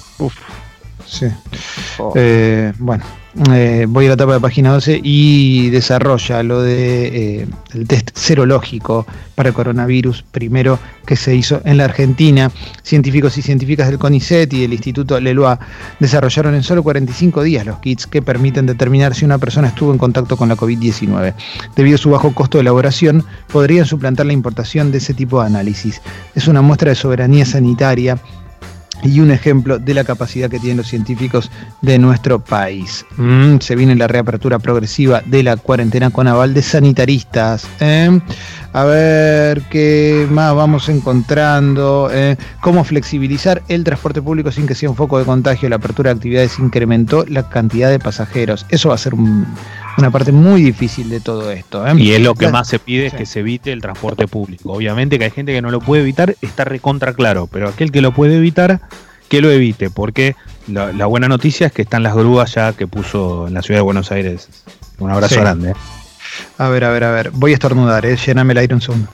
Sí. 1.06 1.28
Oh. 2.00 2.14
Eh, 2.16 2.74
bueno, 2.80 3.04
eh, 3.50 3.86
voy 3.88 4.06
a 4.06 4.10
la 4.10 4.14
etapa 4.16 4.34
de 4.34 4.40
página 4.42 4.74
12 4.74 5.00
y 5.04 5.70
desarrolla 5.70 6.44
lo 6.44 6.62
de 6.62 7.42
eh, 7.42 7.48
el 7.74 7.88
test 7.88 8.12
serológico 8.14 9.06
para 9.36 9.54
coronavirus, 9.54 10.24
primero 10.32 10.78
que 11.06 11.16
se 11.16 11.34
hizo 11.34 11.62
en 11.64 11.78
la 11.78 11.86
Argentina. 11.86 12.52
Científicos 12.84 13.38
y 13.38 13.42
científicas 13.42 13.88
del 13.88 14.00
CONICET 14.00 14.54
y 14.54 14.62
del 14.62 14.74
Instituto 14.74 15.20
Leloa 15.20 15.60
desarrollaron 16.00 16.56
en 16.56 16.64
solo 16.64 16.84
45 16.84 17.44
días 17.44 17.66
los 17.66 17.80
kits 17.80 18.06
que 18.06 18.22
permiten 18.22 18.66
determinar 18.66 19.16
si 19.16 19.24
una 19.24 19.38
persona 19.38 19.70
estuvo 19.70 19.94
en 19.94 19.98
contacto 19.98 20.36
con 20.36 20.50
la 20.50 20.58
COVID-19. 20.58 21.34
Debido 21.76 21.96
a 21.96 22.00
su 22.00 22.10
bajo 22.10 22.34
costo 22.34 22.58
de 22.58 22.64
elaboración, 22.64 23.24
podrían 23.48 23.86
suplantar 23.86 24.26
la 24.26 24.34
importación 24.34 24.92
de 24.92 24.98
ese 24.98 25.14
tipo 25.14 25.40
de 25.40 25.48
análisis. 25.48 26.02
Es 26.36 26.48
una 26.50 26.62
muestra 26.62 26.90
de 26.90 26.96
soberanía 26.96 27.46
sanitaria 27.46 28.18
y 29.04 29.20
un 29.20 29.32
ejemplo 29.32 29.80
de 29.80 29.94
la 29.94 30.04
capacidad 30.04 30.50
que 30.50 30.60
tienen 30.60 30.78
los 30.78 30.88
científicos 30.88 31.50
de 31.82 31.98
nuestro 32.00 32.40
país. 32.40 33.06
Mm, 33.18 33.58
se 33.60 33.76
viene 33.76 33.96
la 33.96 34.08
reapertura 34.08 34.60
progresiva 34.60 35.22
de 35.26 35.44
la 35.44 35.58
cuarentena 35.58 36.10
con 36.10 36.28
aval 36.28 36.54
de 36.54 36.62
sanitaristas. 36.62 37.68
¿eh? 37.80 38.20
A 38.74 38.84
ver 38.86 39.64
qué 39.70 40.28
más 40.30 40.54
vamos 40.56 40.88
encontrando. 40.90 42.10
¿eh? 42.12 42.38
Cómo 42.62 42.84
flexibilizar 42.84 43.62
el 43.68 43.84
transporte 43.84 44.22
público 44.22 44.52
sin 44.52 44.68
que 44.68 44.76
sea 44.76 44.90
un 44.90 44.96
foco 44.96 45.18
de 45.20 45.26
contagio. 45.26 45.68
La 45.70 45.76
apertura 45.78 46.10
de 46.12 46.16
actividades 46.18 46.60
incrementó 46.60 47.26
la 47.28 47.50
cantidad 47.50 47.90
de 47.90 48.00
pasajeros. 48.00 48.66
Eso 48.70 48.90
va 48.90 48.96
a 48.96 48.98
ser 49.00 49.14
un- 49.14 49.46
una 49.98 50.12
parte 50.12 50.32
muy 50.32 50.62
difícil 50.64 51.10
de 51.10 51.20
todo 51.20 51.52
esto. 51.52 51.86
¿eh? 51.86 51.94
Y 51.98 52.12
es 52.12 52.22
lo 52.22 52.36
que 52.36 52.50
más 52.50 52.68
se 52.68 52.80
pide 52.80 53.08
es 53.08 53.14
que 53.14 53.26
se 53.26 53.40
evite 53.40 53.72
el 53.72 53.82
transporte 53.82 54.28
público. 54.28 54.74
Obviamente 54.74 55.18
que 55.18 55.26
hay 55.26 55.32
gente 55.32 55.54
que 55.54 55.62
no 55.62 55.72
lo 55.72 55.80
puede 55.80 56.02
evitar, 56.02 56.36
está 56.42 56.64
recontra 56.64 57.14
claro, 57.14 57.48
pero 57.48 57.70
aquel 57.70 57.92
que 57.92 58.02
lo 58.02 58.14
puede 58.14 58.38
evitar, 58.38 58.82
que 59.30 59.42
lo 59.42 59.52
evite, 59.52 59.90
porque 59.90 60.36
la, 60.68 61.06
buena 61.06 61.28
noticia 61.28 61.68
es 61.68 61.74
que 61.74 61.82
están 61.82 62.04
las 62.04 62.16
grúas 62.16 62.54
ya 62.54 62.74
que 62.74 62.88
puso 62.88 63.48
en 63.48 63.54
la 63.54 63.62
ciudad 63.62 63.80
de 63.80 63.84
Buenos 63.84 64.12
Aires. 64.12 64.50
Un 65.00 65.12
abrazo 65.12 65.40
grande. 65.42 65.74
A 66.58 66.70
ver, 66.70 66.86
a 66.86 66.92
ver, 66.92 67.04
a 67.04 67.12
ver, 67.12 67.32
voy 67.32 67.52
a 67.52 67.54
estornudar, 67.56 68.06
¿eh? 68.06 68.16
llename 68.16 68.54
el 68.54 68.60
aire 68.60 68.76
un 68.76 68.82
segundo. 68.82 69.08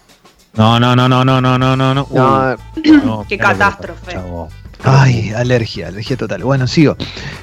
No, 0.56 0.80
no, 0.80 0.96
no, 0.96 1.08
no, 1.08 1.24
no, 1.24 1.40
no, 1.40 1.58
no, 1.58 1.76
no. 1.76 1.94
no, 1.94 3.26
qué 3.30 3.38
catástrofe. 3.38 4.14
Chavo. 4.14 4.50
Ay, 4.84 5.32
alergia, 5.36 5.88
alergia 5.90 6.16
total. 6.18 6.44
Bueno, 6.44 6.68
sigo. 6.68 6.96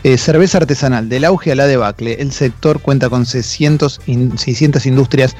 Eh, 0.02 0.16
cerveza 0.18 0.58
artesanal, 0.58 1.08
del 1.08 1.24
auge 1.24 1.52
a 1.52 1.54
la 1.54 1.66
debacle. 1.66 2.14
El 2.20 2.32
sector 2.32 2.80
cuenta 2.80 3.08
con 3.10 3.26
600, 3.26 4.00
in- 4.06 4.38
600 4.38 4.86
industrias 4.86 5.36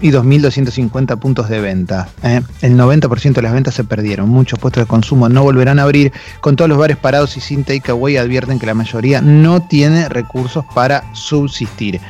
y 0.00 0.10
2.250 0.10 1.18
puntos 1.18 1.48
de 1.48 1.60
venta. 1.60 2.08
¿eh? 2.22 2.40
El 2.62 2.76
90% 2.76 3.34
de 3.34 3.42
las 3.42 3.52
ventas 3.52 3.74
se 3.74 3.84
perdieron. 3.84 4.28
Muchos 4.28 4.58
puestos 4.58 4.82
de 4.82 4.86
consumo 4.86 5.28
no 5.28 5.42
volverán 5.42 5.78
a 5.78 5.82
abrir. 5.82 6.12
Con 6.40 6.56
todos 6.56 6.68
los 6.68 6.78
bares 6.78 6.96
parados 6.96 7.36
y 7.36 7.40
sin 7.40 7.62
takeaway, 7.64 8.16
advierten 8.16 8.58
que 8.58 8.66
la 8.66 8.74
mayoría 8.74 9.20
no 9.20 9.62
tiene 9.62 10.08
recursos 10.08 10.64
para 10.74 11.04
subsistir. 11.14 12.00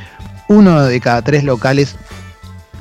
Uno 0.47 0.81
de 0.83 0.99
cada 1.01 1.21
tres 1.21 1.43
locales 1.43 1.95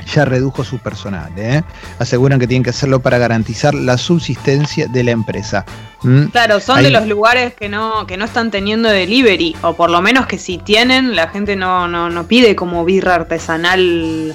ya 0.05 0.25
redujo 0.25 0.65
su 0.65 0.79
personal. 0.79 1.33
¿eh? 1.37 1.63
Aseguran 1.99 2.39
que 2.39 2.47
tienen 2.47 2.63
que 2.63 2.71
hacerlo 2.71 3.01
para 3.01 3.19
garantizar 3.19 3.75
la 3.75 3.97
subsistencia 3.99 4.87
de 4.87 5.05
la 5.05 5.11
empresa. 5.13 5.65
¿Mm? 6.03 6.25
Claro, 6.27 6.61
son 6.61 6.79
Ahí- 6.79 6.85
de 6.85 6.91
los 6.91 7.07
lugares 7.07 7.55
que 7.55 7.69
no, 7.69 8.07
que 8.07 8.17
no 8.17 8.25
están 8.25 8.51
teniendo 8.51 8.89
delivery, 8.89 9.57
o 9.63 9.75
por 9.75 9.91
lo 9.91 10.01
menos 10.03 10.27
que 10.27 10.39
si 10.39 10.59
tienen, 10.59 11.17
la 11.17 11.29
gente 11.29 11.57
no, 11.57 11.89
no, 11.89 12.11
no 12.11 12.27
pide 12.27 12.55
como 12.57 12.85
birra 12.85 13.15
artesanal 13.17 14.35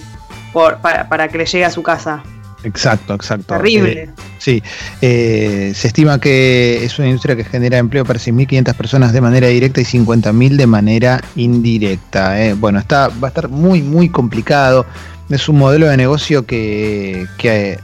por, 0.53 0.77
para, 0.77 1.07
para 1.09 1.27
que 1.27 1.37
le 1.37 1.45
llegue 1.45 1.65
a 1.65 1.69
su 1.71 1.83
casa. 1.83 2.23
Exacto, 2.63 3.13
exacto. 3.13 3.55
Terrible. 3.55 3.91
Eh, 4.03 4.09
sí, 4.37 4.61
eh, 5.01 5.71
se 5.73 5.87
estima 5.87 6.19
que 6.19 6.83
es 6.83 6.99
una 6.99 7.07
industria 7.07 7.37
que 7.37 7.45
genera 7.45 7.77
empleo 7.77 8.03
para 8.03 8.19
6.500 8.19 8.73
personas 8.73 9.13
de 9.13 9.21
manera 9.21 9.47
directa 9.47 9.79
y 9.79 9.85
50.000 9.85 10.57
de 10.57 10.67
manera 10.67 11.21
indirecta. 11.37 12.41
eh. 12.43 12.53
Bueno, 12.55 12.79
está, 12.79 13.07
va 13.07 13.27
a 13.27 13.29
estar 13.29 13.47
muy, 13.47 13.81
muy 13.81 14.09
complicado. 14.09 14.85
Es 15.29 15.47
un 15.49 15.57
modelo 15.57 15.87
de 15.87 15.97
negocio 15.97 16.45
que, 16.45 17.27
que, 17.37 17.73
eh, 17.73 17.79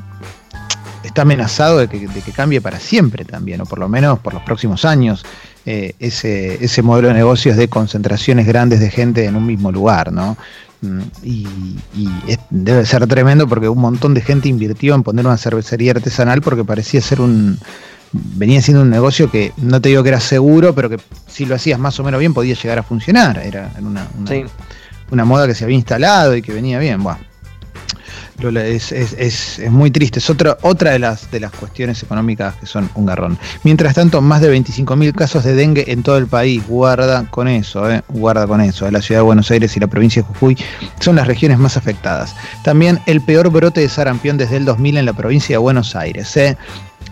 está 1.03 1.21
amenazado 1.21 1.77
de 1.77 1.87
que, 1.87 2.07
de 2.07 2.21
que 2.21 2.31
cambie 2.31 2.59
para 2.61 2.79
siempre 2.79 3.23
también, 3.25 3.61
o 3.61 3.65
por 3.65 3.77
lo 3.79 3.87
menos 3.87 4.19
por 4.19 4.33
los 4.33 4.43
próximos 4.43 4.85
años. 4.85 5.23
eh, 5.67 5.93
ese, 5.99 6.63
ese 6.63 6.83
modelo 6.83 7.07
de 7.07 7.15
negocios 7.15 7.57
de 7.57 7.67
concentraciones 7.67 8.45
grandes 8.45 8.79
de 8.79 8.91
gente 8.91 9.25
en 9.25 9.35
un 9.35 9.47
mismo 9.47 9.71
lugar, 9.71 10.11
¿no? 10.13 10.37
Mm, 10.81 10.99
Y, 11.23 11.47
y 11.95 12.07
es- 12.27 12.37
debe 12.51 12.85
ser 12.85 13.07
tremendo 13.07 13.47
porque 13.47 13.67
un 13.67 13.79
montón 13.79 14.13
de 14.13 14.21
gente 14.21 14.47
invirtió 14.47 14.93
en 14.93 15.01
poner 15.01 15.25
una 15.25 15.37
cervecería 15.37 15.91
artesanal 15.93 16.41
porque 16.41 16.63
parecía 16.63 17.01
ser 17.01 17.19
un 17.19 17.57
venía 18.13 18.61
siendo 18.61 18.83
un 18.83 18.91
negocio 18.91 19.29
que 19.31 19.53
no 19.57 19.81
te 19.81 19.89
digo 19.89 20.03
que 20.03 20.09
era 20.09 20.19
seguro, 20.19 20.75
pero 20.75 20.87
que 20.89 20.99
si 21.27 21.45
lo 21.47 21.55
hacías 21.55 21.79
más 21.79 21.99
o 21.99 22.03
menos 22.03 22.19
bien 22.19 22.33
podía 22.35 22.53
llegar 22.53 22.77
a 22.79 22.83
funcionar. 22.83 23.39
Era 23.39 23.71
una, 23.81 24.07
una, 24.19 24.29
Sí. 24.29 24.43
una 25.11 25.25
moda 25.25 25.47
que 25.47 25.55
se 25.55 25.63
había 25.63 25.75
instalado 25.77 26.35
y 26.35 26.41
que 26.43 26.53
venía 26.53 26.77
bien. 26.77 27.01
Bueno, 27.01 27.19
Lola, 28.39 28.65
es, 28.65 29.61
muy 29.69 29.91
triste. 29.91 30.19
Es 30.19 30.29
otra, 30.29 30.57
otra 30.61 30.91
de, 30.91 30.99
las, 30.99 31.31
de 31.31 31.39
las 31.39 31.51
cuestiones 31.51 32.03
económicas 32.03 32.55
que 32.55 32.65
son 32.65 32.89
un 32.95 33.05
garrón. 33.05 33.37
Mientras 33.63 33.93
tanto, 33.95 34.21
más 34.21 34.41
de 34.41 34.53
25.000 34.53 35.13
casos 35.13 35.43
de 35.43 35.55
dengue 35.55 35.85
en 35.87 36.03
todo 36.03 36.17
el 36.17 36.27
país. 36.27 36.65
Guarda 36.67 37.25
con 37.29 37.47
eso, 37.47 37.89
eh, 37.89 38.01
guarda 38.09 38.45
con 38.45 38.61
eso. 38.61 38.89
La 38.91 39.01
ciudad 39.01 39.21
de 39.21 39.25
Buenos 39.25 39.49
Aires 39.51 39.75
y 39.77 39.79
la 39.79 39.87
provincia 39.87 40.21
de 40.21 40.27
Jujuy 40.27 40.57
son 40.99 41.15
las 41.15 41.27
regiones 41.27 41.59
más 41.59 41.77
afectadas. 41.77 42.35
También 42.63 42.99
el 43.05 43.21
peor 43.21 43.49
brote 43.49 43.81
de 43.81 43.89
sarampión 43.89 44.37
desde 44.37 44.57
el 44.57 44.65
2000 44.65 44.97
en 44.97 45.05
la 45.05 45.13
provincia 45.13 45.53
de 45.53 45.59
Buenos 45.59 45.95
Aires. 45.95 46.35
eh. 46.37 46.57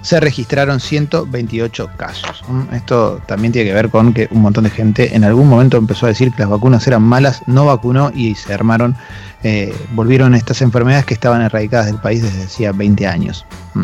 Se 0.03 0.19
registraron 0.19 0.79
128 0.79 1.89
casos. 1.97 2.43
Mm, 2.47 2.75
Esto 2.75 3.19
también 3.25 3.51
tiene 3.51 3.69
que 3.69 3.73
ver 3.73 3.89
con 3.89 4.13
que 4.13 4.27
un 4.29 4.41
montón 4.41 4.65
de 4.65 4.69
gente 4.69 5.15
en 5.15 5.23
algún 5.23 5.47
momento 5.49 5.77
empezó 5.77 6.05
a 6.05 6.09
decir 6.09 6.31
que 6.31 6.41
las 6.41 6.49
vacunas 6.49 6.85
eran 6.85 7.01
malas, 7.01 7.41
no 7.47 7.65
vacunó 7.65 8.11
y 8.13 8.35
se 8.35 8.53
armaron, 8.53 8.95
eh, 9.43 9.73
volvieron 9.93 10.35
estas 10.35 10.61
enfermedades 10.61 11.05
que 11.05 11.15
estaban 11.15 11.41
erradicadas 11.41 11.87
del 11.87 11.97
país 11.97 12.21
desde 12.21 12.43
hacía 12.43 12.71
20 12.71 13.07
años. 13.07 13.45
Mm. 13.73 13.83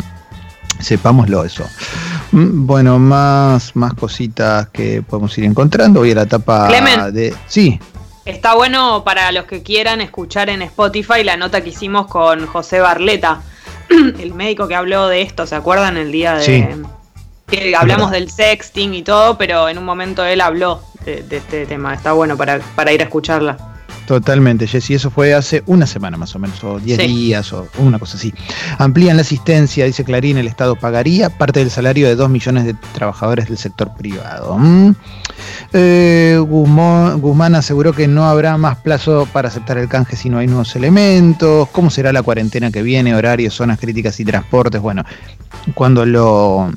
Sepámoslo 0.78 1.44
eso. 1.44 1.64
Mm, 2.32 2.66
Bueno, 2.66 2.98
más, 2.98 3.74
más 3.74 3.94
cositas 3.94 4.68
que 4.68 5.02
podemos 5.02 5.36
ir 5.38 5.44
encontrando. 5.44 6.00
Voy 6.00 6.12
a 6.12 6.14
la 6.16 6.22
etapa 6.22 6.68
de. 7.10 7.34
Sí, 7.46 7.80
Está 8.26 8.54
bueno 8.54 9.02
para 9.02 9.32
los 9.32 9.46
que 9.46 9.62
quieran 9.62 10.00
escuchar 10.00 10.50
en 10.50 10.62
Spotify 10.62 11.24
la 11.24 11.36
nota 11.36 11.62
que 11.62 11.70
hicimos 11.70 12.06
con 12.06 12.46
José 12.46 12.78
Barleta, 12.78 13.40
el 14.20 14.34
médico 14.34 14.68
que 14.68 14.74
habló 14.74 15.08
de 15.08 15.22
esto, 15.22 15.46
¿se 15.46 15.54
acuerdan? 15.54 15.96
El 15.96 16.12
día 16.12 16.34
de... 16.34 16.42
Sí. 16.44 16.64
Que 17.46 17.74
hablamos 17.74 18.12
del 18.12 18.30
sexting 18.30 18.94
y 18.94 19.02
todo, 19.02 19.36
pero 19.36 19.68
en 19.68 19.76
un 19.76 19.84
momento 19.84 20.24
él 20.24 20.40
habló 20.40 20.82
de, 21.04 21.22
de 21.24 21.38
este 21.38 21.66
tema. 21.66 21.92
Está 21.94 22.12
bueno 22.12 22.36
para, 22.36 22.60
para 22.76 22.92
ir 22.92 23.00
a 23.00 23.04
escucharla. 23.04 23.56
Totalmente, 24.06 24.66
Jessy. 24.68 24.94
Eso 24.94 25.10
fue 25.10 25.34
hace 25.34 25.62
una 25.66 25.86
semana 25.86 26.16
más 26.16 26.34
o 26.34 26.38
menos, 26.38 26.62
o 26.64 26.78
10 26.78 27.00
Sí. 27.00 27.06
días, 27.06 27.52
o 27.52 27.68
una 27.78 27.98
cosa 27.98 28.16
así. 28.16 28.32
Amplían 28.78 29.16
la 29.16 29.22
asistencia, 29.22 29.84
dice 29.84 30.04
Clarín, 30.04 30.36
el 30.38 30.46
Estado 30.46 30.76
pagaría 30.76 31.28
parte 31.30 31.60
del 31.60 31.70
salario 31.70 32.06
de 32.08 32.14
2 32.16 32.28
millones 32.30 32.64
de 32.64 32.74
trabajadores 32.92 33.46
del 33.48 33.58
sector 33.58 33.94
privado. 33.96 34.56
Mm. 34.58 34.94
Eh, 35.72 36.36
Guzmán, 36.40 37.20
Guzmán 37.20 37.54
aseguró 37.54 37.92
que 37.92 38.08
no 38.08 38.24
habrá 38.24 38.56
más 38.56 38.78
plazo 38.78 39.28
para 39.32 39.48
aceptar 39.48 39.78
el 39.78 39.88
canje 39.88 40.16
si 40.16 40.28
no 40.28 40.38
hay 40.38 40.46
nuevos 40.46 40.74
elementos. 40.74 41.68
¿Cómo 41.68 41.90
será 41.90 42.12
la 42.12 42.22
cuarentena 42.22 42.70
que 42.70 42.82
viene? 42.82 43.14
Horarios, 43.14 43.54
zonas 43.54 43.78
críticas 43.78 44.18
y 44.18 44.24
transportes. 44.24 44.80
Bueno, 44.80 45.04
cuando 45.74 46.04
lo 46.04 46.70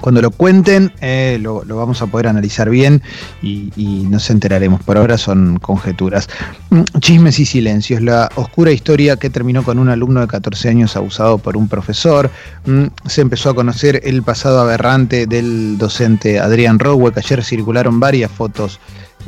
cuando 0.00 0.20
lo 0.22 0.30
cuenten, 0.30 0.92
eh, 1.00 1.38
lo, 1.40 1.64
vamos 1.64 2.02
a 2.02 2.06
poder 2.06 2.28
analizar 2.28 2.70
bien 2.70 3.02
y, 3.42 3.72
y 3.76 4.04
nos 4.08 4.28
enteraremos. 4.30 4.82
Por 4.82 4.96
ahora 4.98 5.18
son 5.18 5.58
conjeturas. 5.58 6.28
Mm, 6.70 6.82
Chismes 7.00 7.38
y 7.38 7.46
silencios. 7.46 8.00
La 8.02 8.28
oscura 8.36 8.72
historia 8.72 9.16
que 9.16 9.30
terminó 9.30 9.62
con 9.62 9.78
un 9.78 9.88
alumno 9.88 10.20
de 10.20 10.26
14 10.26 10.68
años 10.68 10.96
abusado 10.96 11.38
por 11.38 11.56
un 11.56 11.68
profesor. 11.68 12.30
Mm, 12.66 12.84
Se 13.06 13.20
empezó 13.22 13.50
a 13.50 13.54
conocer 13.54 14.00
el 14.04 14.22
pasado 14.22 14.60
aberrante 14.60 15.26
del 15.26 15.78
docente 15.78 16.38
Adrián 16.40 16.78
Rowe, 16.78 17.12
ayer 17.16 17.42
circularon 17.44 18.00
varias 18.00 18.30
fotos. 18.30 18.78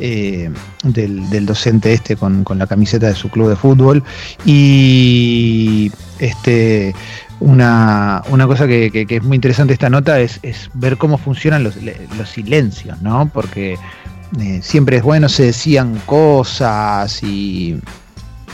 eh, 0.00 0.48
del, 0.84 1.44
docente 1.44 1.92
este 1.92 2.14
con 2.16 2.44
la 2.56 2.66
camiseta 2.68 3.08
de 3.08 3.14
su 3.16 3.28
club 3.30 3.48
de 3.48 3.56
fútbol 3.56 4.04
y 4.44 5.90
este 6.20 6.94
una, 7.40 8.22
una 8.30 8.46
cosa 8.46 8.66
que, 8.66 8.90
que- 8.90 9.06
que 9.06 9.16
es 9.16 9.22
muy 9.22 9.36
interesante 9.36 9.72
esta 9.72 9.88
nota 9.90 10.18
es, 10.20 10.40
es 10.42 10.70
ver 10.74 10.96
cómo 10.96 11.18
funcionan 11.18 11.62
los, 11.62 11.76
los 12.16 12.28
silencios, 12.28 13.00
¿no? 13.00 13.30
Porque 13.32 13.76
eh, 14.40 14.60
siempre 14.62 14.96
es 14.98 15.02
bueno, 15.02 15.28
se 15.28 15.44
decían 15.44 16.00
cosas 16.06 17.22
y, 17.22 17.78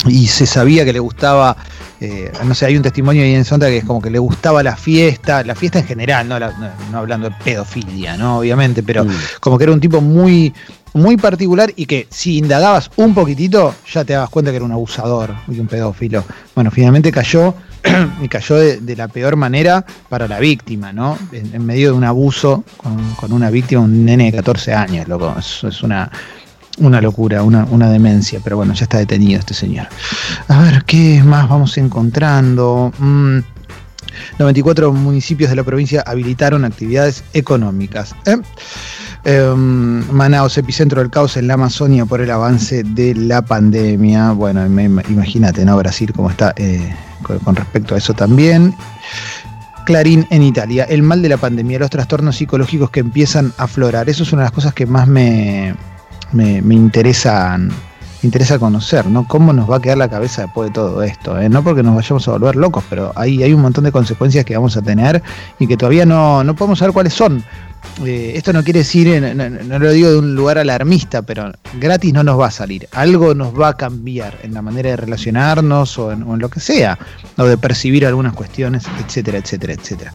y 0.07 0.27
se 0.27 0.47
sabía 0.47 0.85
que 0.85 0.93
le 0.93 0.99
gustaba, 1.01 1.57
eh, 2.01 2.31
no 2.45 2.55
sé, 2.55 2.67
hay 2.67 2.77
un 2.77 2.83
testimonio 2.83 3.23
ahí 3.23 3.35
en 3.35 3.45
Sonda 3.45 3.69
que 3.69 3.79
es 3.79 3.85
como 3.85 4.03
que 4.03 4.11
le 4.11 4.19
gustaba 4.19 4.63
la 4.63 4.77
fiesta, 4.77 5.43
la 5.45 5.55
fiesta 5.55 5.79
en 5.79 5.87
general, 5.87 6.29
no, 6.29 6.39
La- 6.39 6.51
no, 6.53 6.69
no 6.93 6.99
hablando 6.99 7.31
de 7.31 7.35
pedofilia, 7.43 8.17
¿no? 8.17 8.39
Obviamente, 8.39 8.83
pero 8.83 9.05
Mm. 9.05 9.11
como 9.41 9.57
que 9.59 9.65
era 9.65 9.73
un 9.73 9.81
tipo 9.81 10.01
muy 10.01 10.53
muy 10.97 11.17
particular 11.17 11.73
y 11.75 11.87
que 11.87 12.07
si 12.09 12.39
indagabas 12.39 12.89
un 12.95 13.15
poquitito 13.15 13.75
ya 13.93 14.05
te 14.05 14.13
dabas 14.13 14.31
cuenta 14.31 14.53
que 14.53 14.59
era 14.59 14.65
un 14.65 14.71
abusador 14.71 15.35
y 15.49 15.59
un 15.59 15.67
pedófilo. 15.67 16.23
Bueno, 16.55 16.71
finalmente 16.71 17.11
cayó 17.11 17.53
y 18.23 18.29
cayó 18.29 18.57
de, 18.57 18.97
la 18.97 19.09
peor 19.09 19.37
manera 19.37 19.85
para 20.09 20.27
la 20.29 20.39
víctima, 20.39 20.93
¿no? 20.93 21.19
En, 21.33 21.65
medio 21.65 21.93
de 21.93 21.99
un 21.99 22.05
abuso 22.05 22.65
con, 22.77 23.33
una 23.33 23.51
víctima, 23.51 23.83
un 23.83 24.05
nene 24.05 24.27
de 24.27 24.33
14 24.33 24.75
años, 24.75 25.09
loco. 25.09 25.35
Es, 25.39 25.65
es 25.65 25.83
una, 25.83 26.11
una 26.79 27.01
locura, 27.01 27.43
una, 27.43 27.65
una 27.71 27.91
demencia, 27.91 28.41
pero 28.43 28.57
bueno, 28.57 28.75
ya 28.75 28.85
está 28.85 28.99
detenido 28.99 29.39
este 29.39 29.55
señor. 29.55 29.87
A 30.49 30.63
ver, 30.63 30.85
¿qué 30.85 31.23
más 31.25 31.49
vamos 31.49 31.77
encontrando? 31.79 32.93
Mm, 32.99 33.39
94 34.39 34.93
municipios 34.93 35.51
de 35.51 35.57
la 35.57 35.65
provincia 35.65 36.03
habilitaron 36.07 36.65
actividades 36.65 37.25
económicas. 37.33 38.15
¿eh? 38.27 38.37
Em, 39.25 40.05
Manaos, 40.13 40.59
epicentro 40.59 41.01
del 41.01 41.11
caos 41.11 41.39
en 41.39 41.47
la 41.47 41.55
Amazonia 41.55 42.05
por 42.05 42.21
el 42.21 42.31
avance 42.31 42.83
de 42.83 43.15
la 43.15 43.41
pandemia. 43.41 44.33
Bueno, 44.33 44.67
imagínate, 44.67 45.65
¿no? 45.65 45.79
Brasil 45.79 46.13
cómo 46.15 46.29
está 46.29 46.53
eh, 46.57 46.95
con, 47.23 47.57
respecto 47.57 47.95
a 47.95 47.99
eso 47.99 48.13
también. 48.13 48.75
Clarín 49.87 50.27
en 50.31 50.43
Italia, 50.43 50.85
el 50.85 51.03
mal 51.03 51.23
de 51.23 51.31
la 51.31 51.39
pandemia, 51.39 51.79
los 51.79 51.91
trastornos 51.91 52.37
psicológicos 52.37 52.91
que 52.91 53.01
empiezan 53.01 53.53
a 53.57 53.65
aflorar. 53.65 54.11
Eso 54.11 54.25
es 54.25 54.33
una 54.33 54.43
de 54.43 54.47
las 54.47 54.53
cosas 54.53 54.75
que 54.75 54.85
más 54.85 55.09
me, 55.09 55.75
me 56.33 56.75
interesan. 56.75 57.71
Interesa 58.27 58.59
conocer, 58.59 59.07
¿no? 59.07 59.27
¿Cómo 59.29 59.53
nos 59.53 59.71
va 59.71 59.77
a 59.77 59.81
quedar 59.81 59.99
la 59.99 60.09
cabeza 60.09 60.43
después 60.43 60.71
de 60.71 60.75
todo 60.75 61.03
esto? 61.03 61.39
eh? 61.41 61.49
No 61.49 61.63
porque 61.63 61.83
nos 61.83 61.95
vayamos 61.95 62.27
a 62.29 62.33
volver 62.33 62.57
locos, 62.57 62.85
pero 62.91 63.13
hay, 63.17 63.43
hay 63.43 63.53
un 63.53 63.61
montón 63.63 63.85
de 63.85 63.93
consecuencias 63.93 64.45
que 64.45 64.55
vamos 64.57 64.77
a 64.77 64.83
tener 64.83 65.23
y 65.59 65.67
que 65.67 65.77
todavía 65.77 66.07
no, 66.07 66.43
no 66.45 66.55
podemos 66.55 66.79
saber 66.79 66.93
cuáles 66.93 67.15
son. 67.15 67.43
Eh, 68.05 68.33
esto 68.35 68.53
no 68.53 68.65
quiere 68.65 68.79
decir, 68.81 69.07
eh, 69.09 69.35
no- 69.35 69.49
no 69.51 69.79
lo 69.79 69.91
digo 69.93 70.11
de 70.11 70.19
un 70.19 70.35
lugar 70.35 70.59
alarmista, 70.59 71.23
pero 71.23 71.53
gratis 71.79 72.13
no 72.15 72.25
nos 72.25 72.41
va 72.41 72.47
a 72.47 72.51
salir. 72.51 72.89
Algo 72.93 73.35
nos 73.35 73.59
va 73.59 73.69
a 73.69 73.77
cambiar 73.77 74.39
en 74.43 74.55
la 74.55 74.63
manera 74.63 74.91
de 74.91 74.97
relacionarnos 74.97 75.99
o 75.99 76.11
en, 76.11 76.23
o 76.23 76.35
en 76.35 76.41
lo 76.41 76.49
que 76.49 76.61
sea, 76.61 76.99
o 77.37 77.45
de 77.45 77.59
percibir 77.59 78.07
algunas 78.07 78.33
cuestiones, 78.33 78.85
etcétera, 79.07 79.39
etcétera, 79.39 79.75
etcétera. 79.75 80.13